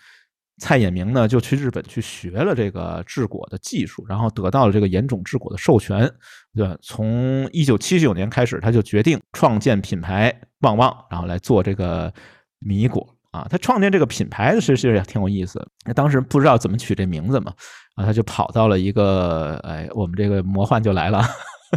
[0.62, 6.06] 蔡衍明呢，就去日本去学了这个制果的技术，然后得到了这个盐种制果的授权，
[6.54, 6.76] 对？
[6.82, 12.12] 从一九七九年开始，他就决定创建品牌旺旺，然后来做这个
[12.58, 13.46] 米果啊。
[13.50, 17.52] 他创建这个品牌的其实也挺有意思，当时不知道怎么取这名字嘛，
[17.94, 21.22] 啊，他就跑到了一个，哎，我们这个魔幻就来了，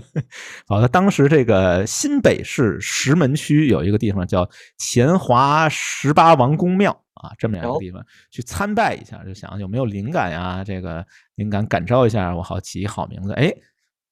[0.68, 7.00] 好，他当时这个新北市石门区有一个地方叫乾华十八王公庙。
[7.14, 10.62] 啊，这么样一个地方去参拜一下，就想有没有灵感呀？
[10.62, 13.32] 这个灵感感召一下，我好起一好名字。
[13.34, 13.50] 哎，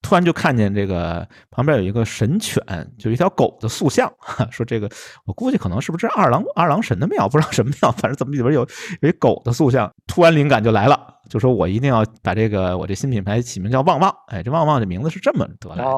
[0.01, 2.61] 突然就看见这个旁边有一个神犬，
[2.97, 4.11] 就一条狗的塑像。
[4.51, 4.89] 说这个，
[5.25, 8.67] 我估计可能是不是二郎二郎神的庙，不知道什么庙，反正怎么里边有
[9.01, 9.89] 有一狗的塑像。
[10.07, 14.13] 突然灵感就来了，就说我一定要把这个我这新品牌起名叫旺旺。
[14.27, 15.91] 哎，这旺旺这名字是这么得来的。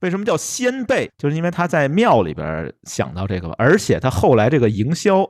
[0.00, 1.10] 为什么叫先辈？
[1.18, 5.28] 就是因为他在庙里边想到这个，而且他后来这个营销。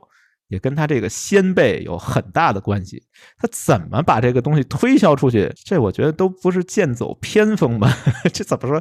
[0.53, 3.01] 也跟他这个先辈有很大的关系，
[3.39, 5.51] 他怎么把这个东西推销出去？
[5.65, 7.97] 这我觉得都不是剑走偏锋吧？
[8.31, 8.79] 这怎么说？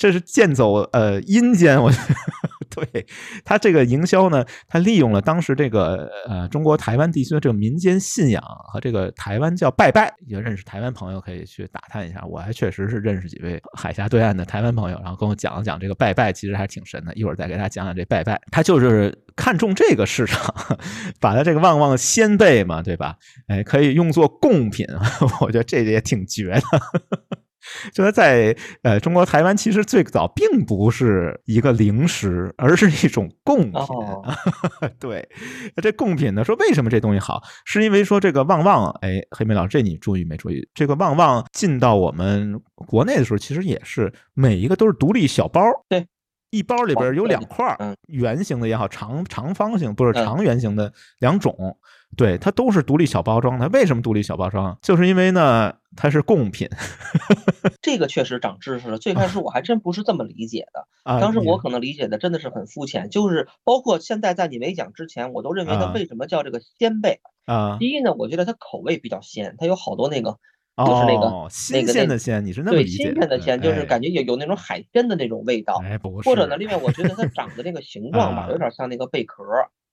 [0.00, 1.78] 这是剑走呃阴间？
[1.80, 2.14] 我觉得
[2.86, 3.06] 对
[3.44, 10.10] 他这个营销呢，他利用了当时这个呃中国台湾地区的这个民间信仰和这个台湾叫拜拜。
[10.26, 17.12] 有认识台湾朋友可以去打探一下，我还确实是认识几位海峡对岸的台湾朋友，然后跟我讲了讲这个拜拜，其实还挺神的。
[17.12, 20.54] 一会儿再给大家讲讲这拜拜，他就是看中这个市场，
[21.20, 23.16] 把他这个旺旺先辈嘛，对吧？
[23.48, 24.86] 哎，可以用作贡品，
[25.42, 26.62] 我觉得这也挺绝的。
[27.92, 33.80] 就是在呃中国台湾，其实最早并不是一个零食，而是一种贡品。
[34.98, 35.28] 对，
[35.76, 40.68] 这贡品呢，说为什么这东西好，是因为说这个旺旺，哎，黑莓老师，这你注意没注意？
[40.74, 45.62] 这个旺旺进到我们国内的时候，其实也是每一个都是独立小包。
[45.88, 46.06] 对，
[46.50, 47.76] 一包里边有两块，
[48.08, 51.78] 圆形的也好，长长方形不是长圆形的两种。
[52.16, 53.68] 对，它都是独立小包装的。
[53.68, 54.76] 为什么独立小包装？
[54.82, 56.68] 就是因为呢，它是贡品。
[57.80, 58.98] 这个确实长知识了。
[58.98, 60.86] 最开始我还真不是这么理解的。
[61.20, 63.08] 当时我可能理解的真的是很肤浅。
[63.08, 67.78] 就是包括现在在你没讲之前，我都认为它为什么叫这个鲜贝啊？
[67.78, 70.36] 第一呢，我觉得它口味比较鲜，它有好多那个，
[70.76, 72.44] 就是那个新鲜的鲜。
[72.44, 73.04] 你是那么理解？
[73.04, 75.80] 对，新鲜的鲜就是感觉有有那种海鲜的那种味道。
[75.84, 76.28] 哎，不是。
[76.28, 79.44] 或者呢，另外我觉得它长的那个形状吧，有点像那个贝壳。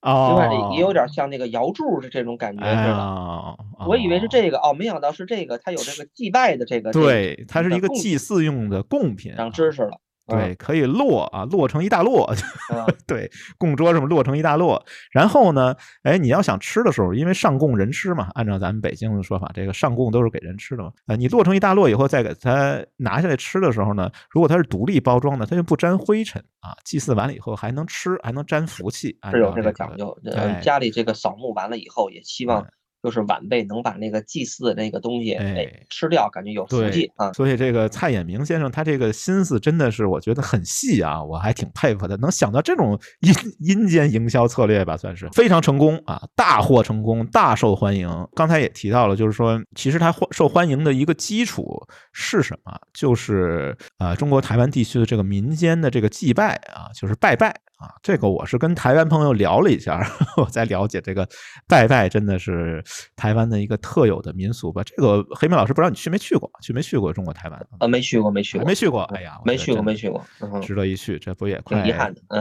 [0.01, 3.57] 另外，也有点像那个瑶柱的这种感觉似的。
[3.88, 6.91] 我以为是这个哦，没想到是这个，它有这个祭拜的这个。
[6.91, 9.33] 对，它是一个祭祀用的贡品。
[9.36, 9.99] 长知识了。
[10.27, 12.27] 对，可以摞啊，摞成一大摞。
[13.07, 14.81] 对，供桌上摞成一大摞。
[15.11, 20.91] 然后呢，哎，你要想吃的时候，因为上供人吃嘛，按照咱们北京的说法，这个上供都是给人吃的嘛。
[21.07, 26.75] 呃，你摞成一大摞以后，再给它拿下来吃的时候呢，如果它是独立包装的，它就不沾灰尘啊。
[26.83, 29.17] 祭祀完了以后还能吃，还能沾福气。
[29.31, 30.17] 是有这个讲究。
[30.25, 32.67] 呃，家里这个扫墓完了以后，也希望。
[33.07, 37.31] 就是晚辈能把那个祭祀的那个东西哎吃掉，感觉有福气啊。
[37.31, 48.09] 所以这个蔡衍明先生他这个心思真的是我觉得很细啊，我还挺佩服的，能想到这种阴阴间营销策略吧，算是非常成功啊，大获成功，大受欢迎。
[48.35, 52.77] 刚才也提到了，就是说其实他受欢迎的一个基础是什么？
[52.93, 57.55] 就是啊，中国台湾地区的这个民间的这个祭拜啊，就是拜拜。
[57.77, 60.01] 啊，这个我是跟台湾朋友聊了一下，
[60.37, 61.27] 我才了解这个
[61.67, 62.83] 拜拜真的是
[63.15, 64.83] 台湾的一个特有的民俗吧。
[64.83, 67.67] 这个黑妹老师不知道你去没去过，去没去过中国台湾？
[67.79, 69.03] 呃，没去过，没去过，没去过。
[69.03, 70.25] 哎呀，没去过，没去过，
[70.61, 71.19] 值得一去。
[71.19, 71.83] 这不也快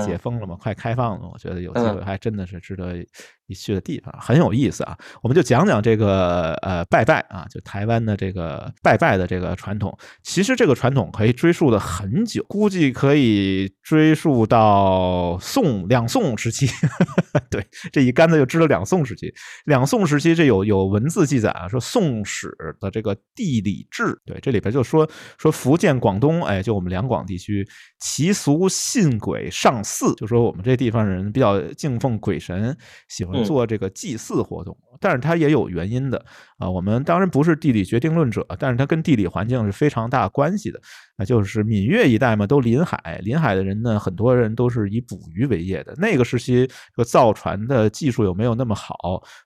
[0.05, 0.57] 解封了吗？
[0.59, 2.95] 快开放了，我觉得有机会还真的是值得。
[3.47, 9.97] 你去的地方很有意思啊，我们就讲讲这个呃拜拜啊，就台湾的这个拜拜的这个传统。
[10.25, 16.67] 其实这个传统可以追溯的很久，估计可以追溯到宋两宋时期。
[17.49, 19.33] 对，这一竿子就知道两宋时期。
[19.67, 22.49] 两宋时期这有有文字记载啊，说《宋史》
[22.81, 27.65] 的这个地理志，对，这里边就说说福建、广东，哎，就我们两广地区，
[28.01, 32.77] 习俗信鬼上祀，就说我们这地方人比较敬奉鬼神，
[33.09, 33.36] 喜欢。
[33.45, 36.25] 做这个祭祀活动，但是它也有原因的
[36.59, 36.69] 啊。
[36.69, 40.81] 我们当然不是地理决定论者，但是它跟地理环境是非常大关系的。
[41.19, 45.95] 那就是闽粤一带嘛，都临海，临海的人呢，很多人都是以捕鱼为业的。
[45.97, 48.95] 那个时期，这个造船的技术又没有那么好，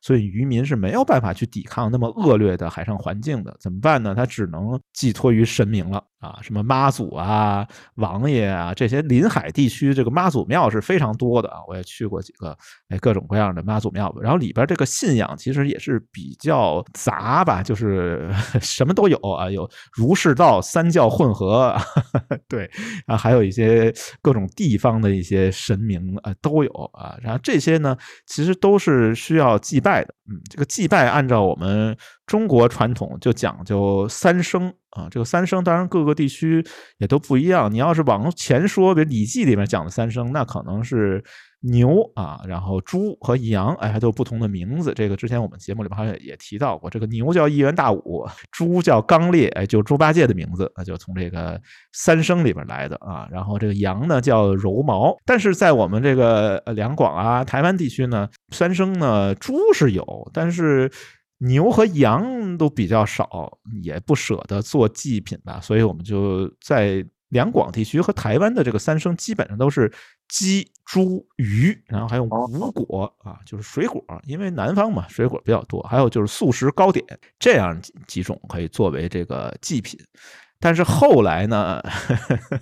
[0.03, 3.57] 所以渔民是没有办法去抵抗那么恶劣的海上环境的。
[3.61, 4.15] 怎么办呢？
[4.15, 11.59] 他只能寄托于神明了啊，什么妈祖啊、王爷啊，这些临海地区这个妈祖庙是非常多的啊。
[11.69, 12.57] 我也去过几个，
[12.89, 14.15] 哎，各种各样的妈祖庙。
[14.21, 21.75] 然后里边这个信仰其实也是比较杂吧，就是 什么都有啊，有儒释道三教混合。
[22.49, 22.71] 对
[23.07, 30.15] 啊，还有一些各种地方的一些神明啊都有啊，然后这些呢，其实都是需要祭拜的。
[30.31, 36.65] 嗯，这个祭拜按照我们中国传统就讲究三生啊，这个三生当然各个地区
[36.99, 37.73] 也都不一样。
[37.73, 41.25] 你要是往前说，比如《礼记》里面讲的三生，那可能是。
[41.63, 44.95] 牛啊，然后猪和羊，哎，还都有不同的名字。
[44.95, 46.89] 这个之前我们节目里边好像也提到过。
[46.89, 51.61] 这个牛叫一元大武，猪叫刚烈，哎，就猪八戒的名字，那就从这个
[51.93, 53.29] 三生里边来的啊。
[53.31, 60.91] 然后这个羊呢叫柔毛，但是在我们这个两广啊、台湾地区呢，三生呢猪是有，但是
[61.39, 69.93] 牛和羊都比较少，也不舍得做祭品吧，所以我们就在两广地区和台湾的这个三牲基本上都是。
[70.31, 75.83] 鸡、猪、鱼，然后还有五果啊，就是水果，因为南方嘛，水果比较多。
[75.83, 77.05] 还有就是素食糕点，
[77.39, 79.99] 这样几种可以作为这个祭品。
[80.61, 81.83] 但是后来呢，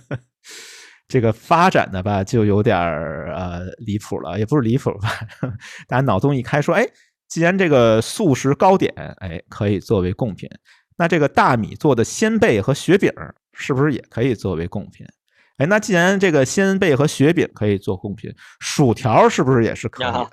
[1.07, 5.09] 这个发展的吧，就有点儿呃离谱了，也不是离谱吧？
[5.87, 6.87] 大家脑洞一开，说，哎，
[7.27, 10.49] 既然这个素食糕点，哎，可以作为贡品，
[10.97, 13.11] 那这个大米做的鲜贝和雪饼，
[13.53, 15.05] 是不是也可以作为贡品？
[15.59, 20.29] 哎，那既然这个鲜贝和雪饼可以做贡品，薯条是不是也是可以的？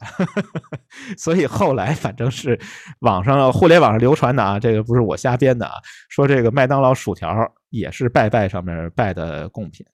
[1.18, 2.58] 所以后来反正是
[3.00, 5.72] 网上互联网上流传的啊，这个不是我瞎编的啊，
[6.08, 7.28] 说这个麦当劳薯条
[7.70, 9.84] 也是拜拜上面拜的贡品。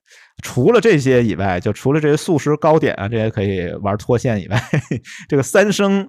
[0.41, 4.61] 除了这些以外，就除了这些素食糕点啊，这些可以玩脱线以外，
[5.29, 6.07] 这个三生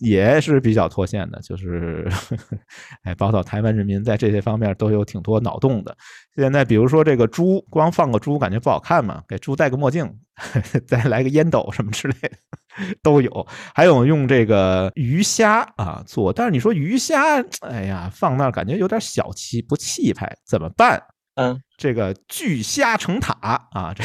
[0.00, 2.08] 也是比较脱线的，就是
[3.04, 5.96] 哎，宝岛台湾人民在这些方面都有挺多脑洞的。
[6.36, 10.10] 现在比如说这个猪，光放个猪感觉不好看嘛，给猪戴个墨镜，
[10.86, 12.30] 再来个烟斗什么之类的
[13.02, 13.46] 都有。
[13.74, 21.02] 还有用这个鱼虾啊做，但是你说鱼虾，哎呀，放那儿感觉有点小气不气派，怎么办？
[21.36, 23.32] 嗯，这个聚虾成塔
[23.72, 24.04] 啊，这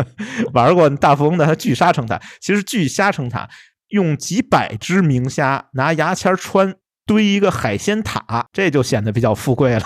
[0.54, 2.18] 玩过大富翁的，他聚沙成塔。
[2.40, 3.48] 其实聚虾成塔，
[3.88, 9.82] 用几百只明虾拿牙签穿堆一个海鲜塔，这就显得比较富贵了。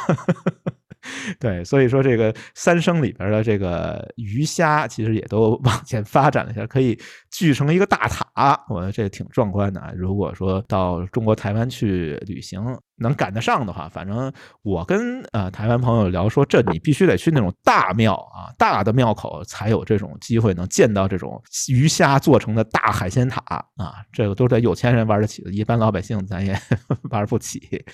[1.38, 6.98] 对，所以说这个三生里边的这个鱼虾，其实也都往前发展了一下，可以
[7.30, 9.94] 聚成一个大塔，我觉得这挺壮观的。
[9.96, 12.62] 如果说到中国台湾去旅行，
[12.96, 23.40] 能赶得上的话，反正我跟呃台湾朋友聊说，这你必须得去那种大庙啊，大的庙口才有这种机会能见到这种鱼虾做成的大海鲜塔
[23.76, 26.57] 啊，这个都是有钱人玩得起的，一般老百姓咱也
[27.11, 27.85] 玩不起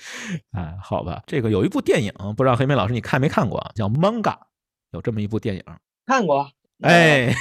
[0.51, 0.75] 啊。
[0.81, 3.71] 好吧，这个有一部电影，不知道黑妹老师你看没看过啊？
[3.73, 4.21] 叫《Manga》，
[4.91, 5.63] 有这么一部电影，
[6.05, 6.49] 看过。
[6.81, 7.33] 哎，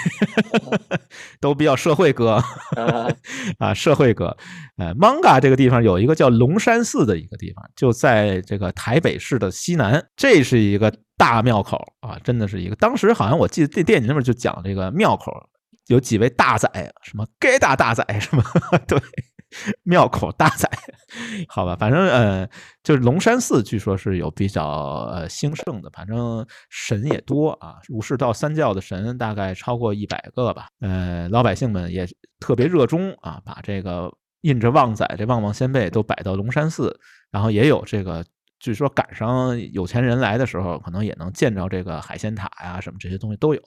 [1.40, 2.42] 都比较社会哥
[3.59, 4.37] 啊，社会哥。
[4.76, 12.76] 呃，Manga 这个地方有一个叫龙山寺的一个地方，就在这个台北市的西南，这是一个大庙口啊，真的是一个。
[12.76, 15.33] 当时好像我记得电电影里面就讲这个庙口
[15.87, 16.69] 有几位大仔，
[17.03, 18.43] 什么该大大仔，什么
[18.87, 19.01] 对。
[19.83, 20.70] 庙口大仔，
[21.51, 22.49] 好吧，反正呃，
[22.85, 30.68] 就是龙山寺，据说是有比较呃兴盛的，反正神也多啊，儒释道三教的神大概超过一百个吧。
[30.78, 32.07] 呃，老百姓们也
[32.39, 34.09] 特别热衷啊，把这个
[34.43, 36.97] 印着旺仔这旺旺仙贝都摆到龙山寺，
[37.33, 38.24] 然后也有这个，
[38.61, 43.61] 据说赶上有钱人来的时候，可能也能见着这个海鲜塔呀什么这些东西都有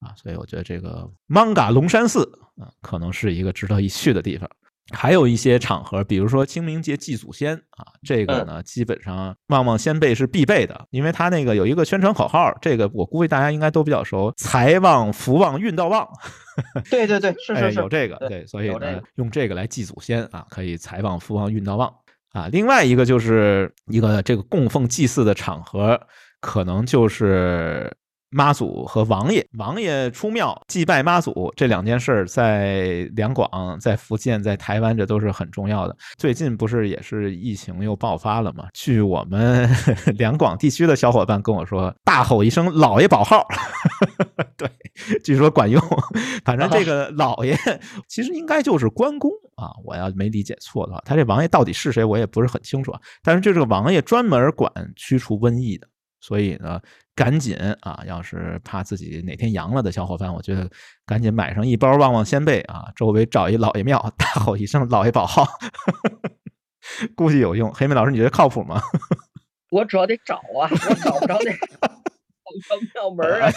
[0.00, 2.22] 啊，所以我觉得这个芒嘎龙山寺
[2.56, 4.48] 啊，可能是一个值得一去的地方。
[4.90, 16.08] 还有一些场合，比如说清明节祭祖先啊，这个呢，基本上旺旺先辈是必备的，因为他那个有一个宣传口号，这个我估计大家应该都比较熟，财旺福旺运到旺。
[16.88, 21.92] 对对对，是是是，有这个，对，所以呢，用这个来祭祖先啊，可以财旺福旺运到旺
[22.32, 22.48] 啊。
[22.50, 26.00] 另外一个就是一个这个供奉祭祀的场合，
[26.40, 27.94] 可能就是。
[28.30, 35.96] 妈祖和王爷，王爷出庙祭拜妈祖这两件事，在两广、在福建、在台湾，这都是很重要的。
[36.16, 38.66] 最近不是也是疫情又爆发了吗？
[38.74, 39.68] 据我们
[40.18, 43.46] 两广地区的小伙伴跟我说，大吼一声“老爷保号”，
[44.56, 44.70] 对，
[45.24, 45.82] 据说管用。
[46.44, 47.56] 反正这个老爷
[48.08, 53.00] 其实应该就是关公啊，我要没理解错的话，他这王爷到底是谁，我也不是很清楚啊。
[53.22, 55.88] 但是就这个王爷专门管驱除瘟疫的。
[56.20, 56.80] 所以呢，
[57.14, 58.02] 赶紧啊！
[58.06, 60.68] 要是怕自己哪天阳了的小伙伴，我觉得
[61.06, 65.46] 赶紧买上一包旺旺仙贝啊，周围找一老爷庙，大吼一声“老爷保号”，
[67.14, 67.72] 估计有用。
[67.72, 68.80] 黑妹老师，你觉得靠谱吗？
[69.70, 73.52] 我主要得找啊，我找不着那 找不着庙门啊，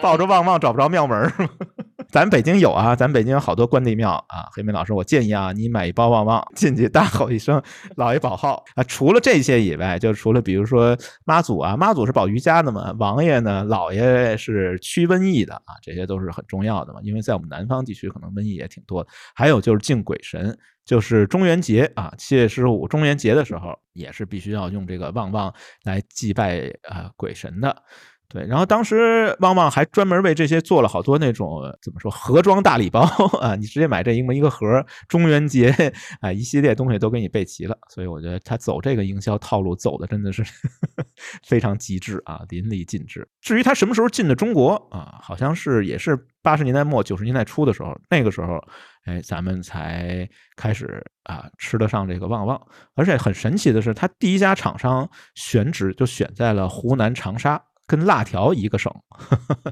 [0.00, 1.48] 抱着旺旺找不着庙门是吗？
[2.14, 4.48] 咱北京有啊，咱北京有好多关帝庙啊。
[4.52, 7.60] 黑妹老师，我建议啊，你买一包旺旺 进去，大吼一声
[7.98, 8.84] “老爷保号”啊。
[8.84, 17.00] 除了这些以外，就除了比如说妈祖啊，妈祖是保瑜伽的嘛，王爷呢，老爷是驱瘟疫的啊，这些都是很重要的嘛。
[17.02, 19.10] 因为在我们南方地区，可能瘟疫也挺多的。
[19.34, 25.52] 还有就是敬鬼神，就是中元节啊，七月十五中元节的时候，也是必须要用这个旺旺
[25.82, 27.76] 来祭拜啊鬼神的。
[28.28, 33.02] 对，然后当时旺旺还专门为这些做了好多那种怎么说盒装大礼包
[33.40, 35.70] 啊，你直接买这一么一个盒，中元节
[36.20, 40.42] 啊一系列东西都给你备齐了，所以我觉得他走这个营销套路走的真的是
[41.46, 43.28] 非常极致啊，淋漓尽致。
[43.40, 48.60] 至于他什么时候进的中国啊，好像是也是八十年代末九十年代初的时候，那个时候
[49.04, 52.60] 哎咱们才开始啊吃得上这个旺旺，
[52.96, 57.62] 而且很神奇的是，他第一家厂商选址就选在了湖南长沙。
[57.86, 58.92] 跟辣条一个省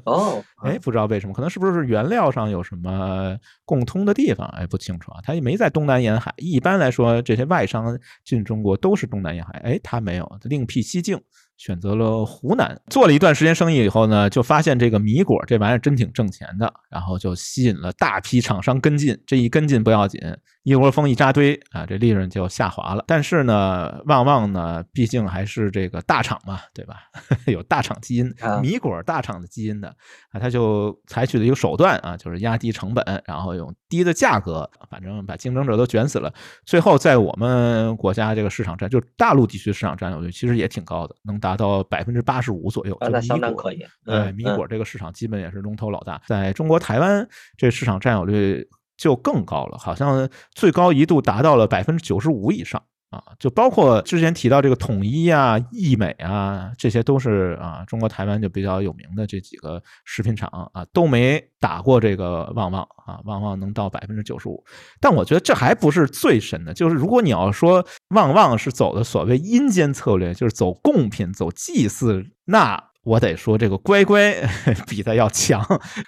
[0.05, 4.47] 哦， 哎，不知道为什么，可能是不是原料上有什么共通的地方？
[4.57, 5.19] 哎，不清楚啊。
[5.23, 6.33] 他也没在东南沿海。
[6.37, 9.53] 一般来说，这些外商进中国都是东南沿海。
[9.63, 11.19] 哎，他没有，另辟蹊径。
[11.55, 19.17] 选择了湖南，做了一段时间生意以后呢，就发现这个米果这玩意儿真挺挣钱的，然后就吸引了大批厂商跟进。
[19.25, 20.19] 这一跟进不要紧，
[20.63, 23.03] 一窝蜂一扎堆啊，这利润就下滑了。
[23.05, 27.03] 但是呢，旺旺呢，毕竟还是这个大厂嘛，对吧？
[27.47, 29.89] 有大厂基因，米果大厂的基因的
[30.31, 36.33] 啊，他就采取了一个手段啊，就是压低成本，然后用低的价格，反正把竞争者都卷死了。
[36.65, 43.85] 最后在我们国家这个市场占，就大陆地区市场占有率其实也挺高的，能达到百分之八十五左右，那相当可以。
[44.05, 48.65] 对，米果这个市场基本也是龙头老大，在中国台湾这市场占有率
[49.03, 52.81] 就更高了，好像最高一度达到了百分之九十五以上。
[53.09, 64.63] 啊，就包括之前提到这个统一啊、易美啊，这些都是啊，中国台湾就比较有名的这几个食品厂啊，都没打过这个旺旺啊，旺旺能到百分之九十五。
[64.99, 67.85] 但我觉得这还不是最神的，就是如果你要说
[68.15, 72.83] 旺旺是走的所谓阴间策略，就是走贡品、走祭祀，那。
[73.03, 74.33] 我得说，这个乖乖
[74.87, 75.61] 比他要强。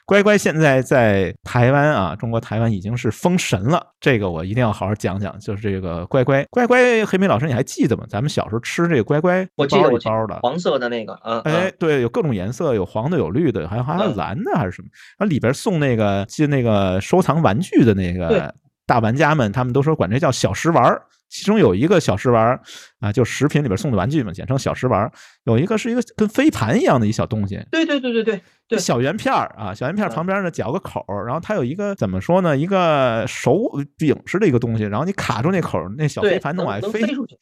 [0.05, 3.85] 乖乖现在在台湾啊，中国台湾已经是封神了。
[3.99, 7.05] 这个我一定要好好讲讲，就是这个乖乖乖乖。
[7.05, 8.05] 黑莓老师，你还记得吗？
[8.09, 14.87] 咱们小时候吃这个乖乖，我记得我包的黄色的那个，嗯，哎，对，有各种颜色，有黄的，有绿的，还有还有蓝的，还是什么？
[15.19, 18.53] 那里边送那个记得那个收藏玩具的那个
[18.85, 20.97] 大玩家们，他们都说管这叫小食玩。
[21.29, 22.59] 其中有一个小食玩
[22.99, 25.11] 啊，就食品里边送的玩具嘛，简称小食玩。
[25.43, 33.59] 有一个是一个跟飞盘一样的一小东西，对对对对对对，小圆片儿啊，小圆片旁边呢绞个口，然后它有一个怎么说呢，一个手
[33.97, 37.37] 柄似的一个东西，然后你卡住那口，那小飞盘能往外飞出去。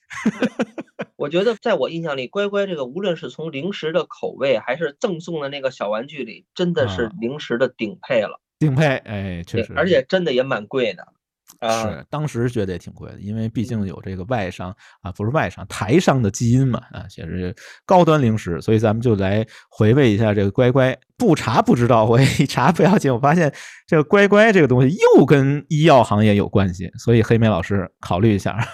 [1.15, 8.41] 我觉得在我印象里，乖乖这个无论是从零食的口味，还是赠送的那个小玩具里，真的是零食的顶配了。
[8.59, 11.07] 顶配，哎，确实，而且真的也蛮贵的。
[11.61, 20.97] 是，当时觉得也挺贵的，因为毕竟有这个外商啊，不是外商，台商的基因嘛，啊，也是高端零食，所以咱们就来回味一下这个乖乖。
[21.17, 23.53] 不查不知道，我一查不要紧，我发现
[23.87, 28.57] 这个乖乖这个东西又跟医药行业有关系，所以黑莓老师考虑一下。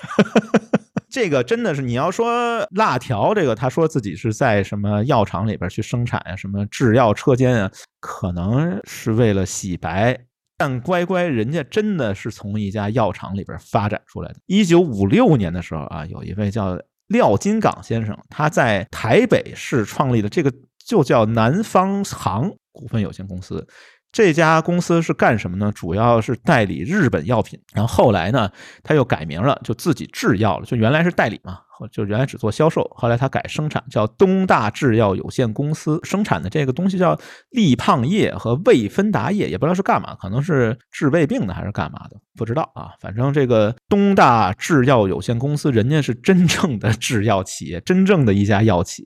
[1.12, 10.18] 这个真的是你要说辣条，这个他说自己是在什么药厂里边去生产啊，什么制药车间啊，可能是为了洗白。
[10.60, 14.36] 但乖乖，人家真的是从一家药厂里边发展出来的。
[14.46, 20.54] 一九五六年的时候啊，有一位叫廖金港先生，他在台北市创立的这个
[20.86, 23.66] 就叫南方行股份有限公司。
[24.12, 25.72] 这家公司是干什么呢？
[25.74, 27.58] 主要是代理日本药品。
[27.74, 28.52] 然后后来呢，
[28.84, 30.66] 他又改名了，就自己制药了。
[30.66, 31.60] 就原来是代理嘛。
[31.88, 37.20] 就原来只做销售，后来他改生产，叫东大制药有限公司，生产的这个东西叫
[37.50, 42.92] 利胖液和胃芬达液，也不知道是干嘛，可能是治胃病的还是干嘛的，不知道啊。
[43.00, 49.04] 反正这个东大制药有限公司，人家是真正的制药企业，真正的一家药企。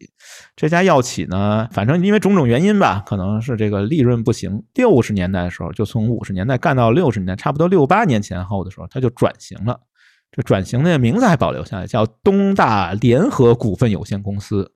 [0.56, 4.64] 这家药企呢，反正因为种种原因吧，可能是这个利润不行。
[4.74, 9.80] 六十年代的时候，就从五十年代干到六十年代，差不多六八年前后的时候，他就转型了。
[10.36, 14.73] 这转型的名字还保留下来，叫东大联合股份有限公司，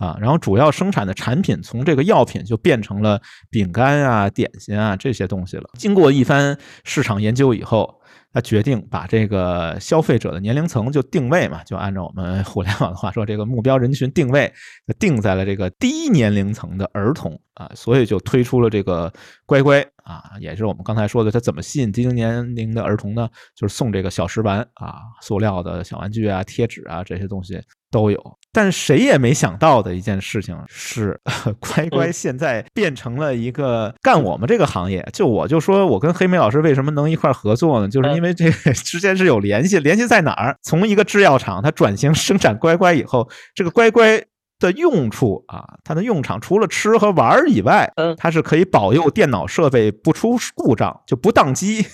[0.00, 5.70] 啊，然后主要生产的产品从这个药品就变成了饼干啊、点心啊这些东西了。
[5.78, 8.00] 经过一番市场研究以后。
[8.32, 14.52] 他决定把这个消费者的年龄层就定位嘛，就按照我们互联网的话说，这个目标人群定位
[15.00, 19.12] 定在了这个低年龄层的儿童啊，所以就推出了这个
[19.46, 23.28] 乖乖啊，也是我们刚才说的，他怎么吸引低龄年龄的儿童呢？
[23.56, 27.60] 就是送这个小食玩啊，塑料的小玩具啊、贴纸啊这些东西
[27.90, 28.38] 都有。
[28.52, 31.20] 但谁也没想到的一件事情是，
[31.60, 35.08] 乖乖现在变成了一个干我们这个行业。
[35.12, 37.86] 就我就说，我跟黑莓老师为什么能一块合作呢？
[37.88, 39.78] 就是因为这之间是有联系。
[39.78, 40.56] 联系在哪儿？
[40.64, 44.20] 从一个制药厂，它转型生产乖乖以后，这个乖乖
[44.58, 47.88] 的用处啊，它的用场除了吃和玩以外，
[48.18, 51.86] 它是可以保佑电脑设备不出故障，就不宕机。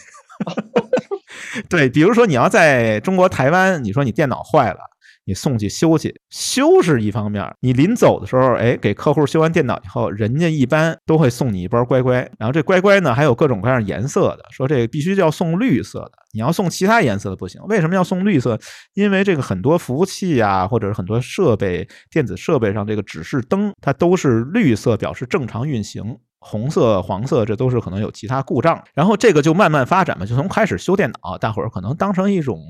[1.68, 4.78] 对，比如说你要在中国台湾，你说你电脑坏了。
[5.26, 7.44] 你送去修去，修是一方面。
[7.60, 12.18] 你临走的时候，哎，给客户修完电脑以后，人家一般都会送你一包乖乖。
[12.38, 17.60] 然后这乖乖呢，还有各种各样颜色的，说这个必须要送绿色的，你要送其他颜色的不行。
[17.64, 18.58] 为什么要送绿色？
[18.94, 26.16] 因为这个很多服务器啊，或者是很多设备、电子设备上这个指示灯，它都是绿色，表示正常运行。
[26.48, 32.62] 红色、黄色，这都是可能有其他故障，然后这个就慢慢发展嘛，就从开始修电脑，大伙儿可能当成一种，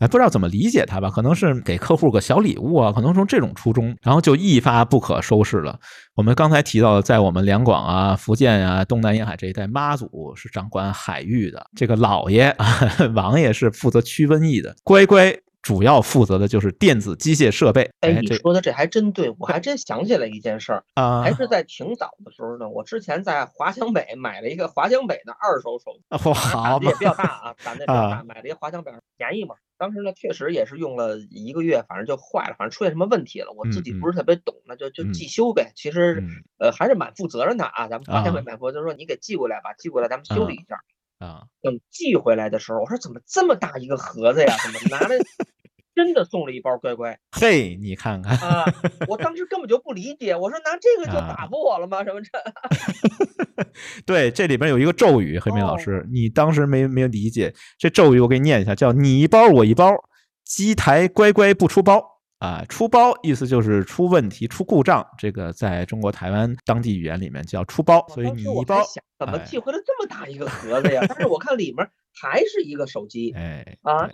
[0.00, 5.78] 哎，不知道怎么理解它吧，可能是给客户个小礼物啊，可能从这种初衷，然后就一发不可收拾了。
[6.16, 12.54] 我们刚才提到，在我们两广啊、福建啊、东南沿海这一带，妈祖是掌管海域的，这个老爷
[13.14, 15.49] 王爷是负责驱瘟疫的，乖乖。
[15.62, 17.90] 主要负责的就是电子机械设备。
[18.00, 22.68] 哎，你说的这还真对，我还真想起来一件事儿啊，还是在挺早的时候呢。
[22.68, 29.54] 我之前在华强北买了一个华强北的二手手机，好，胆子也比较大啊，胆子 比较大，买了一个华强北，便宜嘛。
[29.76, 35.72] 当时呢，确实也是用了一个月，反正就坏了，反正出现什么问题了，我自己不是特别懂，那就就寄修呗。
[35.74, 36.22] 其实
[36.58, 40.76] 呃还是蛮负责任的啊，咱们华强北买过就是说你给寄过来吧，寄过来咱们修理一下。
[41.20, 44.56] 啊，等寄回来的时候，我说怎么这么大一个盒子呀？
[44.64, 45.16] 怎么拿来
[45.94, 47.18] 真的送了一包乖乖？
[47.32, 48.64] 嘿，你看看啊！
[49.06, 52.02] 我当时根本就不理解，我说拿这个就打发我了吗？
[52.02, 52.30] 什么这？
[54.06, 59.92] 对，这里边有一个咒语，黑明老师，你当时没没有理解这咒语，我给你念一下，叫你一包我一包，
[60.44, 62.19] 机台乖乖不出包。
[62.40, 68.02] 啊，出包意思就是出问题、出故障，这个在中国台湾当地语言里面叫出包。
[68.08, 68.82] 所以你一包
[69.18, 71.04] 怎么寄回了这么大一个盒子呀？
[71.06, 71.86] 但是我看里面
[72.18, 74.08] 还是一个手机，哎啊，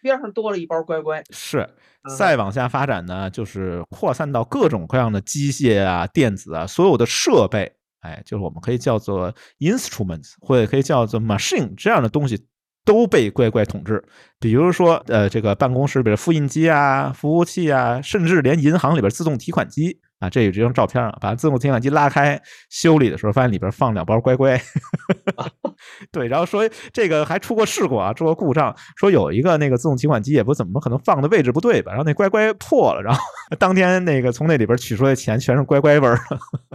[0.00, 1.24] 边上多了一包乖乖。
[1.30, 1.68] 是，
[2.16, 7.72] 再往下发展呢，就是扩散到各种各样的机械啊、电子啊，所有的设备，
[8.02, 12.46] 哎，就是我们可以叫做 instruments，或者可以叫做 machine 这样的东西。
[12.84, 14.02] 都被乖乖统治，
[14.40, 20.00] 比如说，呃，这个办公室里边复印机啊、服务器啊，甚至连银行里边自动提款机。
[20.22, 24.56] 啊，这有这张照片啊，把自动提款机拉开，修理的时候发现里边放两包乖乖，
[26.12, 26.62] 对，然后说
[26.92, 33.20] 这个还出过事故啊，出过故障，说有一个那个自动提款机也不怎么可能放的位置不对吧，然后那乖乖破了，然后
[33.58, 36.16] 当天那个从那里边取出来的钱全是乖乖味儿。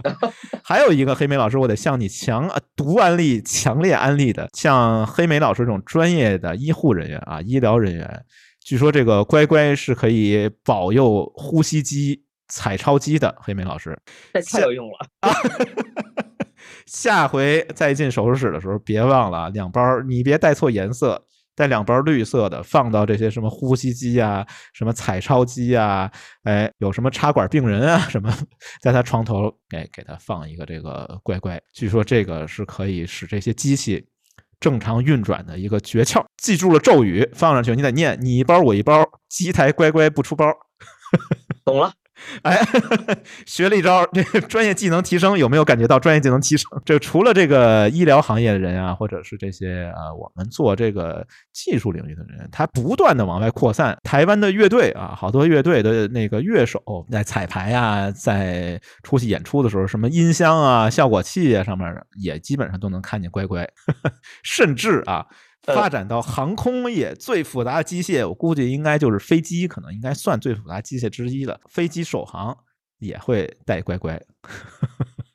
[0.62, 8.22] 还有一个黑莓老师，我得向你强独安利、强烈安利的，像黑莓老师这种专业的医护人员啊，医疗人员，
[8.62, 12.27] 据说这个乖乖是可以保佑呼吸机。
[12.48, 13.98] 彩超机的黑莓老师，
[14.34, 15.30] 这太有用了啊！
[16.86, 21.22] 下回再进手术室的时候，别忘了两包，你别带错颜色，
[21.54, 26.10] 带两包绿色的，放到这些什么呼吸机啊、什么彩超机啊，
[26.44, 28.34] 哎，有什么插管病人啊什么，
[28.80, 31.60] 在他床头哎给他放一个这个乖乖。
[31.72, 34.04] 据说这个是可以使这些机器
[34.58, 36.24] 正常运转的一个诀窍。
[36.38, 40.46] 记住了咒语，放上去你得念，你一包我一包，机台乖乖不出包。
[41.64, 41.92] 懂了。
[42.42, 42.58] 哎，
[43.46, 46.70] 学了一招，这专业技能提升有没有感觉到专业技能提升？
[46.84, 53.96] 这除了这个医疗行业的人啊，或者是这些呃我们做这个技术领域的人，他不断的往外扩散。
[54.02, 63.68] 台湾的乐队啊，好多乐队的那个乐手在彩排啊，在出去演出的时候，什么音箱啊、效果器啊上面也基本上都能看见乖乖，
[64.42, 65.26] 甚至啊。
[65.62, 71.60] 发展到航空业最复杂的机械，我估计应该就是飞机，可能应该算最复杂机械之一了。
[71.68, 72.56] 飞机首航
[72.98, 74.20] 也会带乖乖。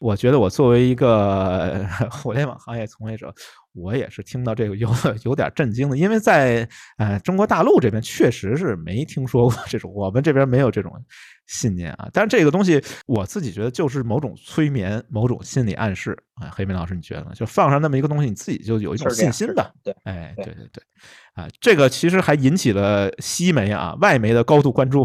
[0.04, 3.34] 我觉得我作为一个 互联网行业从业者，
[3.72, 4.89] 我也是听到这个有
[5.24, 10.91] 有点震惊的，因为在呃中国大陆这边确实是没听说过这种，我们这边没有这种。
[11.45, 16.47] 信念啊，但是这个东西我自己觉得就是某种催眠，某种心理暗示啊。
[16.49, 17.32] 黑明老师，你觉得呢？
[17.36, 19.74] 就放上那么一个东西，你自己就有一种信心的。
[19.84, 20.82] 对，哎，对对对，
[21.34, 25.03] 啊，这个其实还引起了西媒啊、外媒的高度关注。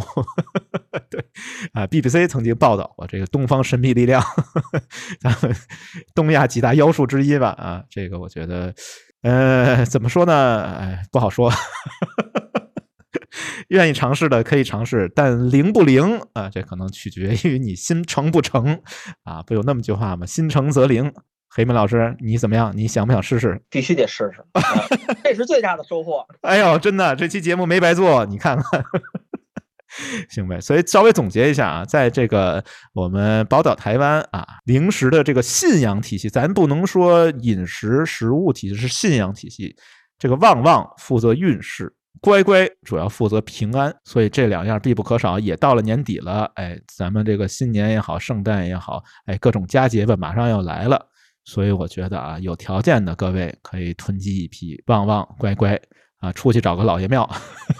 [1.08, 1.24] 对，
[1.72, 4.22] 啊，BBC 曾经报道过这个东方神秘力量，
[5.20, 5.56] 咱们
[6.14, 7.48] 东亚几大妖术之一吧。
[7.50, 8.74] 啊，这个我觉得，
[9.22, 10.64] 呃，怎么说呢？
[10.78, 11.50] 哎，不好说。
[13.68, 16.48] 愿意尝试的可以尝试，但灵不灵啊？
[16.50, 18.80] 这可能取决于你心诚不诚
[19.24, 19.42] 啊！
[19.42, 20.26] 不有那么句话吗？
[20.26, 21.12] 心诚则灵。
[21.51, 22.72] 黑门老师，你怎么样？
[22.76, 23.61] 你想不想试试？
[23.70, 24.44] 必须得试试，
[25.24, 26.24] 这是最大的收获。
[26.42, 28.84] 哎呦，真的，这期节目没白做，你看看，
[30.28, 30.61] 行呗。
[30.61, 39.74] 所以稍微总结一下啊，在这个我们宝岛台湾啊，零食的这个信仰体系，咱不能说饮食食物体系是信仰体系，
[40.18, 41.94] 这个旺旺负责运势。
[42.20, 45.38] 乖乖主要负责平安，所以这两样必不可少。
[45.38, 51.07] 也到了年底了，哎，咱们这个新年也好，圣诞也好，哎，各种佳节吧，马上要来了。
[51.49, 55.80] 所以我觉得啊，有条件的各位可以囤积一批旺旺乖乖
[56.20, 57.26] 啊，出去找个老爷庙。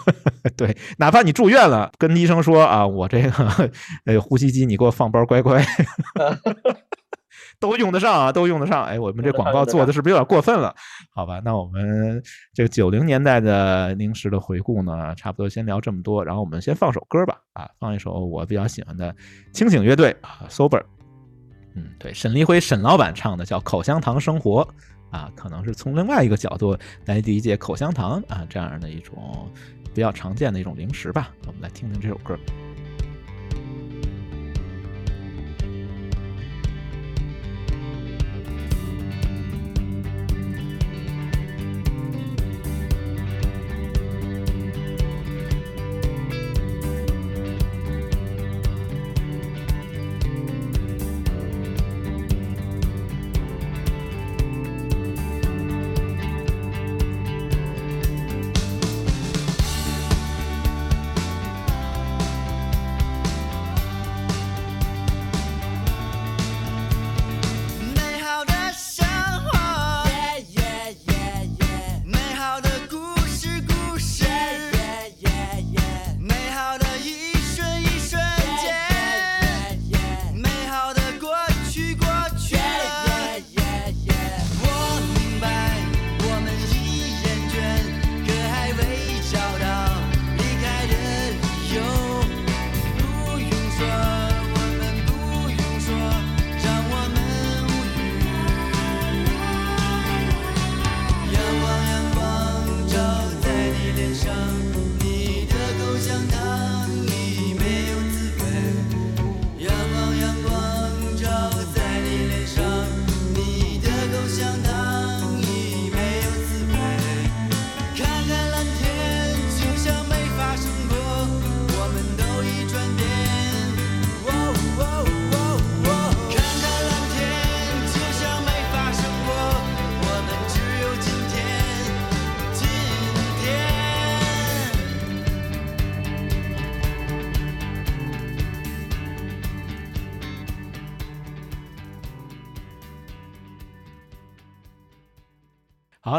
[0.57, 3.71] 对，哪怕你住院了，跟医生说啊，我这个
[4.05, 5.63] 呃呼吸机你给我放包乖乖。
[7.59, 8.85] 都用得上啊，都用得上。
[8.85, 10.73] 哎，我们这广告做的是不是有点过分了？
[11.13, 12.23] 好吧，那我们
[12.55, 16.25] 这个九零年代的零食的回顾呢，差不多先聊这么多。
[16.25, 19.15] 然后我们先放首歌吧，啊，放一首我比较喜欢的
[19.53, 20.81] 清醒乐队啊，Sober。
[21.75, 24.67] 嗯，对，沈黎辉沈老板唱的叫《口香糖生活》
[25.17, 29.49] 啊，可能是从另外一个角度来理解口香糖啊这样的一种
[29.93, 31.31] 比较常见的一种零食吧。
[31.47, 32.37] 我们来听听这首歌。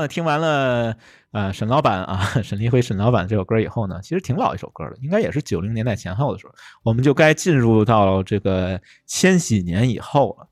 [0.09, 0.97] 听完了，
[1.33, 10.47] 呃，沈老板啊， 沈立辉沈老板这首歌以后呢，其实挺老一首歌了，应该也是九零年代前后的时候，我们就该进入到这个千禧年以后了。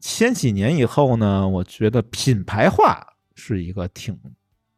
[0.00, 4.18] 千禧年以后呢，我觉得品牌化是一个挺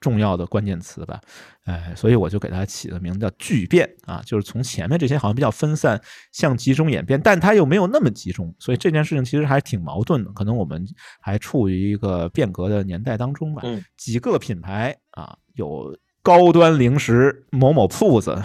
[0.06, 1.20] 重要的关键词吧。
[1.64, 6.00] 哎，所以我就给它起了名字叫巨变啊，就是从前面这些好像比较分散，
[6.30, 10.30] 向集中演变，但它又没有那么集中，所以这件事情其实还挺矛盾的。
[10.30, 10.86] 可能我们
[11.20, 13.62] 还处于一个变革的年代当中吧。
[13.64, 15.92] 嗯，几个品牌啊，有
[16.22, 18.40] 高端零食某某铺子，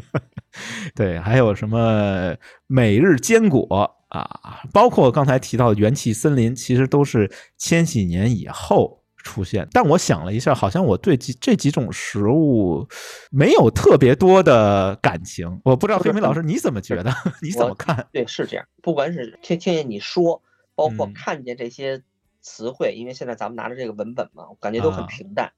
[0.94, 4.28] 对，还有什么每日坚果啊，
[4.70, 9.03] 包括刚才提到的元气森林，其实都是千禧年以后。
[9.24, 12.86] 出现，但我想了一下，好像我对几这几种食物
[13.30, 15.60] 没有特别多的感情。
[15.64, 17.10] 我不知道黑明老师你怎么觉得？
[17.42, 18.06] 你怎么看？
[18.12, 18.66] 对，是这样。
[18.82, 20.42] 不管是听听见你说，
[20.74, 22.02] 包括看见这些
[22.40, 25.52] 词汇，因为现在咱们拿着这个文本嘛，我感觉都很平淡，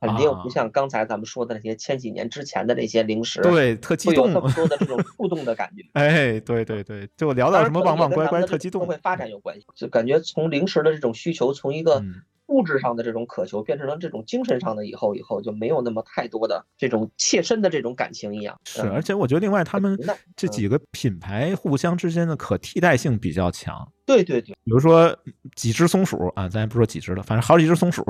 [0.00, 5.82] 肯定不像刚才咱们说的那些千几年之前的那些零食，对，特激动，那么多的这种 触动的感觉。
[5.94, 9.66] 哎，对对对，就聊到什么棒棒乖乖，特激动，会发展有关系。
[9.74, 12.04] 就感觉从零食的这种需求，从一个。
[12.48, 18.58] 物质上的这种渴求变成了这种精神上的以后，以后就没有那么太多的这种切身的这种感情一样。
[18.64, 19.98] 是，而且我觉得另外他们
[20.34, 23.76] 这几个品牌互相之间的可替代性比较强。
[24.06, 25.14] 对对对，比如说
[25.54, 28.02] 几只松鼠啊，咱也不说几只了，反正好几只松鼠，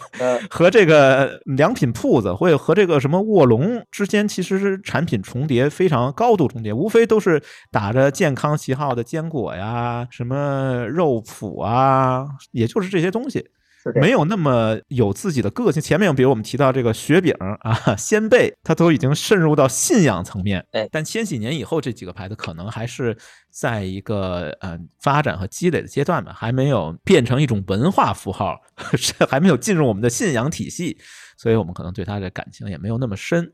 [0.50, 13.48] 和这个良品铺子或者和这个什么卧龙之间，其实是产品重叠非常高度重叠，无非都是打着健康旗号的坚果呀，什么肉脯啊，也就是这些东西。
[13.94, 15.80] 没有那么有自己的个性。
[15.80, 20.66] 前面比如我们提到这个雪饼啊、 鲜贝，它都已经渗入到信仰层面。
[20.72, 23.16] 哎，但千禧年以后这几个牌子可能还是
[23.50, 28.56] 在一个呃发展和积累的阶段吧，还没有变成一种文化符号，
[29.30, 30.98] 还没有进入我们的信仰体系，
[31.36, 33.52] 所以我们可能对它的感情也没有那么深。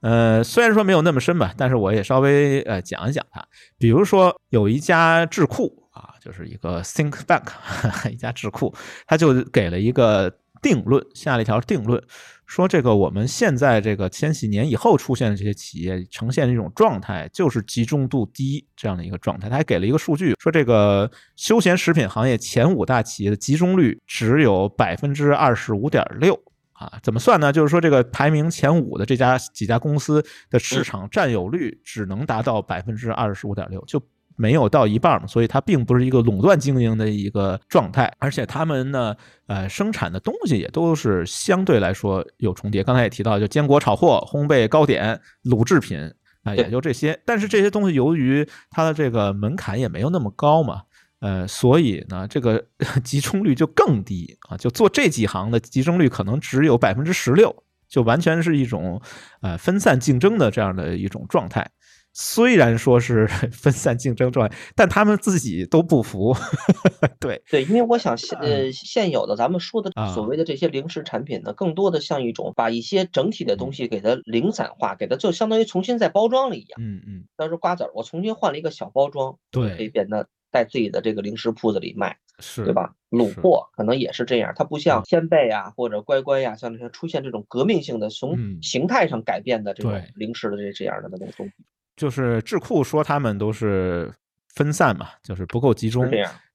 [0.00, 3.44] 呃，虽然说没有那么深吧，但是我也稍微呃讲一讲它。
[3.78, 5.81] 比如说有一家智库。
[6.22, 7.42] 啊，就是一个 think bank
[8.10, 8.74] 一家智库，
[9.06, 12.00] 他就给了一个定论，下了一条定论，
[12.46, 19.48] 说这个我们现在这个千禧年以后出现的这些企业呈现的一种状态，就是集中度低这样的一个状态。
[19.48, 26.40] 他还给了一个数据，说这个休闲食品行业前五大企业的集中率只有百分之二十五点六
[26.72, 27.52] 啊，怎么算呢？
[27.52, 34.00] 就是说这个排名前五的这家几家公司的市场占有率只能达到百分之二十五点六，就。
[34.36, 39.14] 没有到一半嘛，所以它并不是一个垄断经营的一个状态，而且他们呢，
[39.46, 42.82] 呃，生产的东西也都是相对来说有重叠。
[42.82, 45.98] 刚才也提到，就坚果炒货、烘焙糕点、卤制品
[46.42, 47.20] 啊，也就这些。
[47.24, 50.82] 但是这些东西由于它的这个门槛也没有那么高嘛，
[51.20, 52.64] 呃，所以呢，这个
[53.04, 54.56] 集中率就更低啊。
[54.56, 57.54] 就做这几行的集中率可能只有百分之十六，
[57.88, 59.00] 就完全是一种
[59.40, 61.70] 呃分散竞争的这样的一种状态。
[62.12, 66.34] 虽然说是 分散竞争状态，但他们自己都不服。
[67.18, 76.80] 对对，因为我想现呃现有的咱们说的所谓的这些零食产品呢，更多的像一种把一些整体的东西给它零散化，给它就相当于重新再包装了一样。
[76.80, 77.24] 嗯嗯。
[77.36, 82.92] 当时瓜子儿，我重新换了一个小包装，对，可以变得在自己的这个零食铺子里卖，是对吧？
[83.10, 91.52] 卤货可能也是这样，它不像鲜贝啊或者乖乖呀，像这些出现这种革命性的从形态上改变的这种零食的这这样的那种东西。
[91.96, 94.12] 就是智库说他们都是
[94.54, 96.08] 分散嘛，就是不够集中。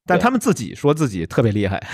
[0.09, 1.85] 但他们自己说自己特别厉害，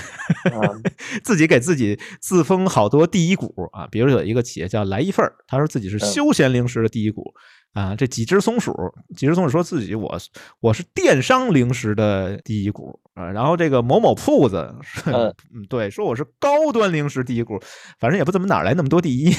[1.26, 3.88] 自己给自己自封好多第一股啊。
[3.90, 7.34] 比如有一个企业叫来一份儿，他说自己是休闲零食的第一股
[7.74, 7.96] 啊。
[7.96, 8.72] 这几只松鼠，
[9.18, 10.16] 几只松鼠说自己我
[10.60, 13.32] 我是电商零食的第一股啊。
[13.32, 14.72] 然后这个某某铺子，
[15.08, 15.34] 嗯，
[15.68, 17.60] 对，说我是高端零食第一股，
[18.00, 19.34] 反正也不怎么哪来那么多第一。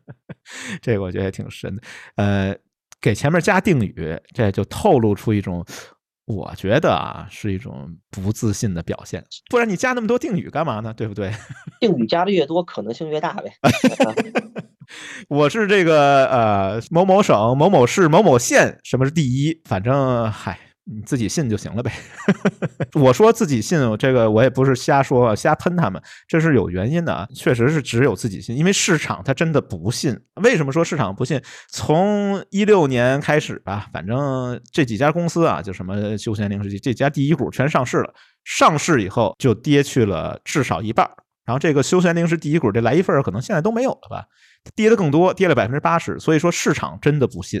[0.80, 1.82] 这个我觉得也挺神的，
[2.16, 2.56] 呃。
[3.00, 5.64] 给前面加定语，这就透露出一种，
[6.26, 9.24] 我觉得啊，是一种不自信的表现。
[9.48, 10.92] 不然你加那么多定语干嘛呢？
[10.94, 11.32] 对不对？
[11.80, 13.52] 定语加的越多，可能性越大呗。
[15.28, 19.60] 我是这个呃某某省某某市某某县，什么是第一？
[19.64, 20.58] 反正嗨。
[20.92, 21.92] 你自己信就行了呗。
[22.98, 27.28] 我说自己信，这个我也不是瞎说瞎喷他们，这是有原因的啊。
[27.34, 30.18] 确实是只有自己信，因为市场它真的不信。
[30.42, 31.40] 为什么说市场不信？
[31.68, 38.12] 从一六年开始吧，反正这几家公司啊，就什么休闲零食这家第一股全上市了，
[38.44, 41.08] 上市以后就跌去了至少一半。
[41.46, 44.24] 然后这个休闲零食第一股这来一份可能现在都没有了吧？
[44.76, 46.16] 跌的更多，跌了百分之八十。
[46.20, 47.60] 所以说市场真的不信，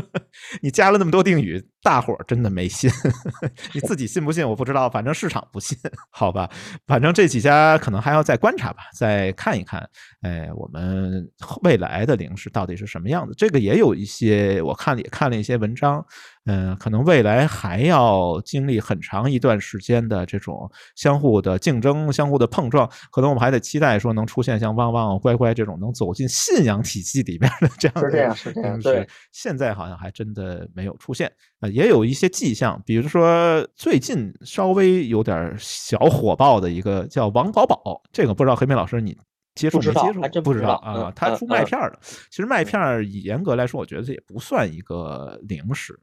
[0.62, 2.90] 你加了那么多定语，大伙儿真的没信。
[3.72, 5.76] 你自己信不信我不知道，反正市场不信，
[6.10, 6.48] 好吧？
[6.86, 9.88] 反正这几家可能还要再观察吧，再看一看。
[10.22, 11.28] 哎，我们
[11.62, 13.34] 未来的零食到底是什么样子？
[13.36, 16.04] 这个也有一些，我看也看了一些文章。
[16.50, 22.88] 嗯，可能未来还要经历很长一段时间的这种相互的竞争、相互的碰撞。
[23.10, 28.00] 可能我们还得期待说能出现像旺旺、乖乖这种能走进信仰体系里面的这样的。
[28.00, 28.80] 是这样，是这样。
[28.80, 31.30] 对，现在好像还真的没有出现。
[31.68, 39.16] 呃，也有一些迹象，比如说最近稍微有点小火爆的一个叫王宝宝，这个不知道黑莓老师你
[39.54, 40.42] 接触没接触？
[40.42, 41.98] 不知道啊，他出麦片的。
[42.30, 45.98] 其实麦片严格来说，我觉得也不算一个零食。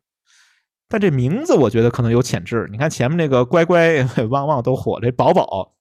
[0.87, 2.67] 但这名字我觉得可能有潜质。
[2.71, 5.73] 你看前面那个乖乖、 旺旺都火，这宝宝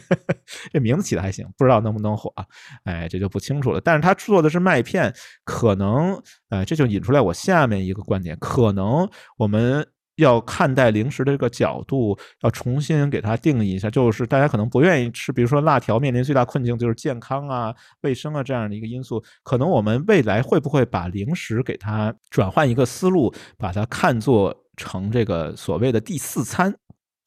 [0.72, 2.44] 这名字起的还行，不知道能不能火啊？
[2.84, 3.80] 哎，这就不清楚了。
[3.80, 5.14] 但是他做的是麦片，
[5.44, 9.86] 可能呃，这就引出来我下面一个观点：可能我们
[10.16, 13.90] 要看待零食的这个角度要重新给它定义一下。
[13.90, 19.22] 就是大家可能不愿意吃，比如说辣条，面临最大困境就是健康啊、卫生啊这样的一个因素。
[19.42, 26.74] 可能我们未来会不会把零食给它转换一个思路，把它看作成这个所谓的第四餐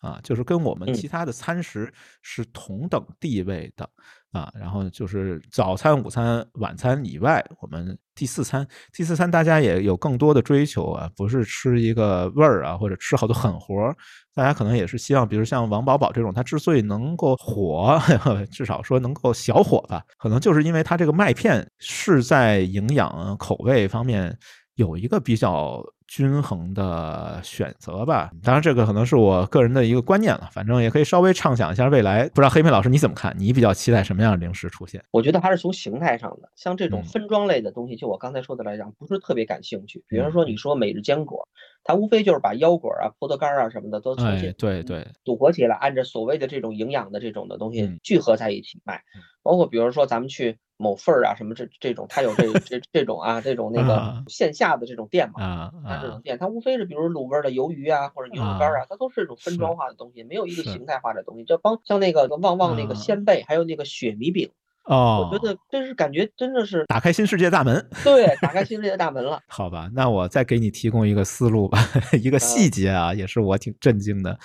[0.05, 1.91] 啊，就是跟我们其他的餐食
[2.21, 3.89] 是同等地位的
[4.31, 4.53] 啊。
[4.53, 13.95] 然后就是早餐、午餐、晚餐以外，我们第四餐，第四餐大家也有更多的追求啊，不是吃一个味儿啊，或者吃好多狠活儿
[14.35, 17.99] 大家可能也是希望，比如像王宝宝这种，他之所以能够火，
[18.51, 24.37] 至少说能够小火吧，可能就是因为他这个麦片是在营养口味方面
[24.75, 25.83] 有一个比较。
[26.07, 32.29] 均衡的选择吧，当然这个可能是我个人的一个观念了，反正也可以稍微畅想一下未来。
[32.29, 33.35] 不知道黑妹老师你怎么看？
[33.37, 35.03] 你比较期待什么样的零食出现？
[35.11, 40.03] 我觉得还是从形态上的，像这种分装类的东西，就我刚才说的来讲，不是特别感兴趣。
[40.07, 41.47] 比如说你说每日坚果，
[41.85, 49.03] 它无非就是把腰果啊、葡萄干啊什么的都重新对对组合起来，按照所谓的这种营养的这种的东西聚合在一起卖。
[49.41, 50.57] 包括比如说咱们去。
[50.77, 61.45] 某份儿啊，什么这这种，它有这 这这种啊，这种那个线下的这种店嘛，啊啊，这种店它无非是比如卤味的鱿鱼啊，或者牛肉干啊，它都是这种分装化的东西，没有一个形态化的东西。
[61.45, 64.51] 就帮像那个旺旺那个鲜贝，还有那个雪米饼。
[64.85, 67.83] 哦，我觉得真是感觉真的是打开新世界大门。
[68.03, 69.39] 对，打开新世界大门了。
[69.49, 71.79] 好吧，那我再给你提供一个思路吧，
[72.21, 74.37] 一个细节啊，也是我挺震惊的。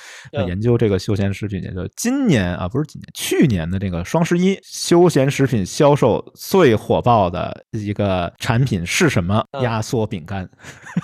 [0.46, 9.44] 研究这个休闲食品，也就今年啊，不是今年，去年的这个双十一，休闲食品销售最火爆的一个产品是什么？
[9.62, 10.48] 压缩饼干。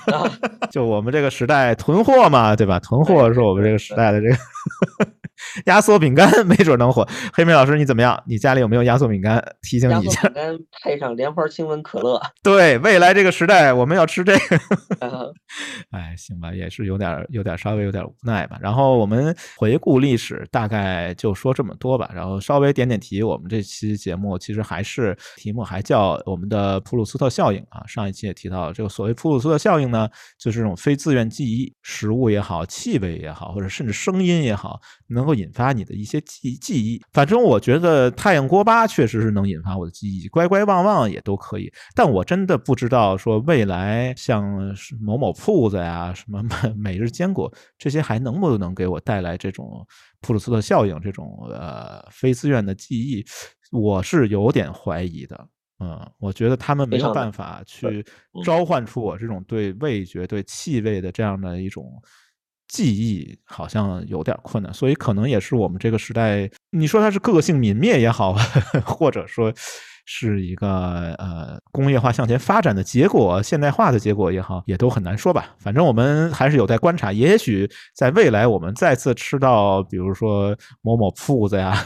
[0.72, 2.80] 就我们这个时代囤货嘛，对吧？
[2.80, 4.36] 囤货是我们这个时代的这个。
[5.66, 8.22] 压缩饼干没准能火，黑妹老师你怎么样？
[8.26, 9.42] 你家里有没有压缩饼干？
[9.62, 10.22] 提醒你一下。
[10.22, 12.20] 饼干配上莲花清瘟可乐。
[12.42, 15.32] 对，未来这个时代我们要吃这个。
[15.90, 18.58] 哎，行吧，也是有点有点稍微有点无奈吧。
[18.60, 22.10] 然后我们回顾历史，大概就说这么多吧。
[22.14, 27.82] 然后稍微点点题，我们这期节目其实还是题目还叫我们的普鲁斯特效应啊。
[27.86, 30.08] 上一期也提到了这个所谓普鲁斯特效应呢，
[30.38, 44.44] 就是这种非自愿记忆，食物也好，气味也好，或者甚至声音也好，能够引发你的一些记记忆，反正我觉得太阳锅巴确实是能引发我的记忆，乖乖旺旺也都可以，但我真的不知道说未来像
[45.00, 46.42] 某某铺子呀、什么
[46.76, 49.86] 每日坚果这些还能不能给我带来这种
[50.20, 53.24] 普鲁斯特效应这种呃非自愿的记忆，
[53.70, 55.48] 我是有点怀疑的。
[55.78, 58.04] 嗯，我觉得他们没有办法去
[58.42, 61.84] 召唤出我这种对味觉、对气味的这样的一种。
[62.68, 68.34] 记忆好像有点困难，所以可能也是我们这个时代，你说它是个性泯灭也好，
[68.84, 69.52] 或者说。
[70.08, 75.54] 是一个呃工业化向前发展的结果，现代化的结果也好，也都很难说吧。
[75.58, 77.12] 反正我们还是有待观察。
[77.12, 81.76] 也许在未来，我们再次吃到，比如说某某铺子呀、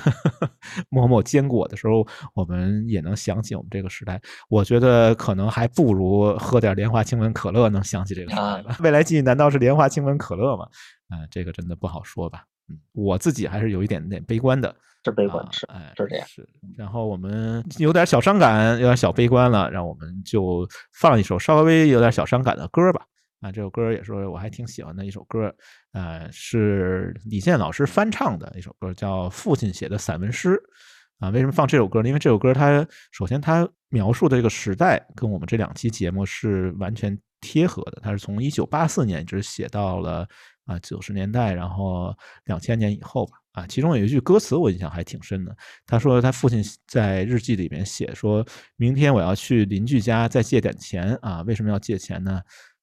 [0.91, 4.21] 某某坚果的时候，我们也能想起我们这个时代。
[4.51, 8.77] 我觉得可能还不如喝点莲花清瘟可乐能想起这个时代吧。
[8.81, 10.67] 未来记忆难道是莲花清瘟可乐吗？
[11.09, 12.45] 嗯，这个真的不好说吧。
[12.71, 14.75] 嗯，我自己还是有一点点悲观的。
[15.03, 16.29] 是悲观，是哎，是这样。
[16.29, 16.47] 是，
[16.77, 23.07] 然后我们有点小伤感，有点小悲观了，让我们就放一首稍微有点小伤感的歌吧。
[23.41, 25.55] 啊，这首歌也是我还挺喜欢的一首歌，
[25.93, 30.51] 呃，是李健老师翻唱的一首歌，叫《父亲写的散文诗》。
[31.25, 32.09] 啊，为什么放这首歌呢？
[32.09, 38.01] 因为这首歌它首先它描述的这个时代跟我们这两期节目是完全贴合的。
[38.03, 40.29] 它是从一九八四年一直写到了
[40.71, 42.15] 啊九十年代，然后
[42.45, 43.33] 两千年以后吧。
[43.53, 45.57] 啊，其中有一句歌词我印象还挺深的。
[45.85, 48.47] 他说他父亲在日记里面写，说
[48.77, 51.43] 明天我要去邻居家再借点钱啊。
[51.43, 52.41] 为什么要借钱呢？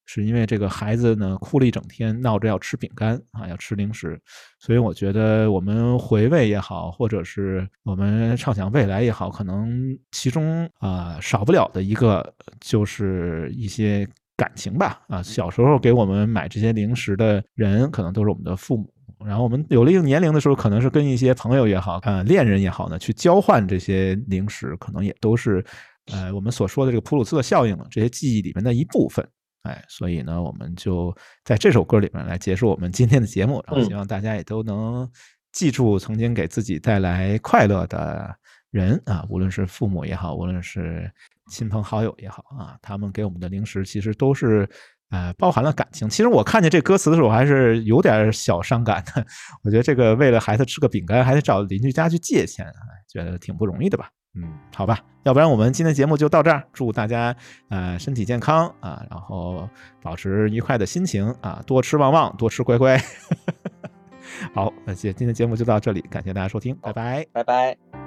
[0.10, 4.20] 是因为这个孩子呢哭了一整天，闹着要吃饼干啊，要吃零食。
[4.60, 14.08] 所以我觉得我们回味也好，或者是我们畅想未来也好，可能其中啊少不了的一个就是一些
[14.38, 15.02] 感情吧。
[15.10, 18.94] 啊，小时候给我们买这些零食的人，可能都是我们的父母。
[19.26, 25.66] 然后我们有了一定年龄的时候，可能是跟一些朋友也好，啊，恋人也好呢，去交换这些零食，可能也都是，
[26.12, 29.28] 呃，我们所说的这个普鲁斯特效应这些记忆里面的一部分。
[29.64, 31.12] 哎，所以呢，我们就
[31.44, 35.10] 在这首歌里面来结束我们今天的节目，然后希望大家也都能
[35.52, 38.34] 记住曾经给自己带来快乐的
[38.78, 41.12] 人啊，无论是父母也好，无论是
[41.50, 44.70] 亲朋好友也好啊，他们给我们的零食其实都是
[45.10, 46.08] 呃包含了感情。
[46.08, 49.26] 其实我看见这歌词的时候，还是有点小伤感的。
[49.64, 52.72] 我觉得这个为了孩子吃个饼干，还得找邻居家去借钱，
[53.08, 54.10] 觉得挺不容易的吧。
[54.36, 54.44] 嗯，
[54.76, 56.64] 好吧，要不然我们今天节目就到这儿。
[56.72, 57.36] 祝大家
[57.70, 59.68] 呃身体健康啊，然后
[60.04, 63.02] 保持愉快的心情啊，多吃旺旺，多吃乖乖。
[64.54, 68.07] 好，那今今天节目就到这里，感谢大家收听，拜拜，拜拜。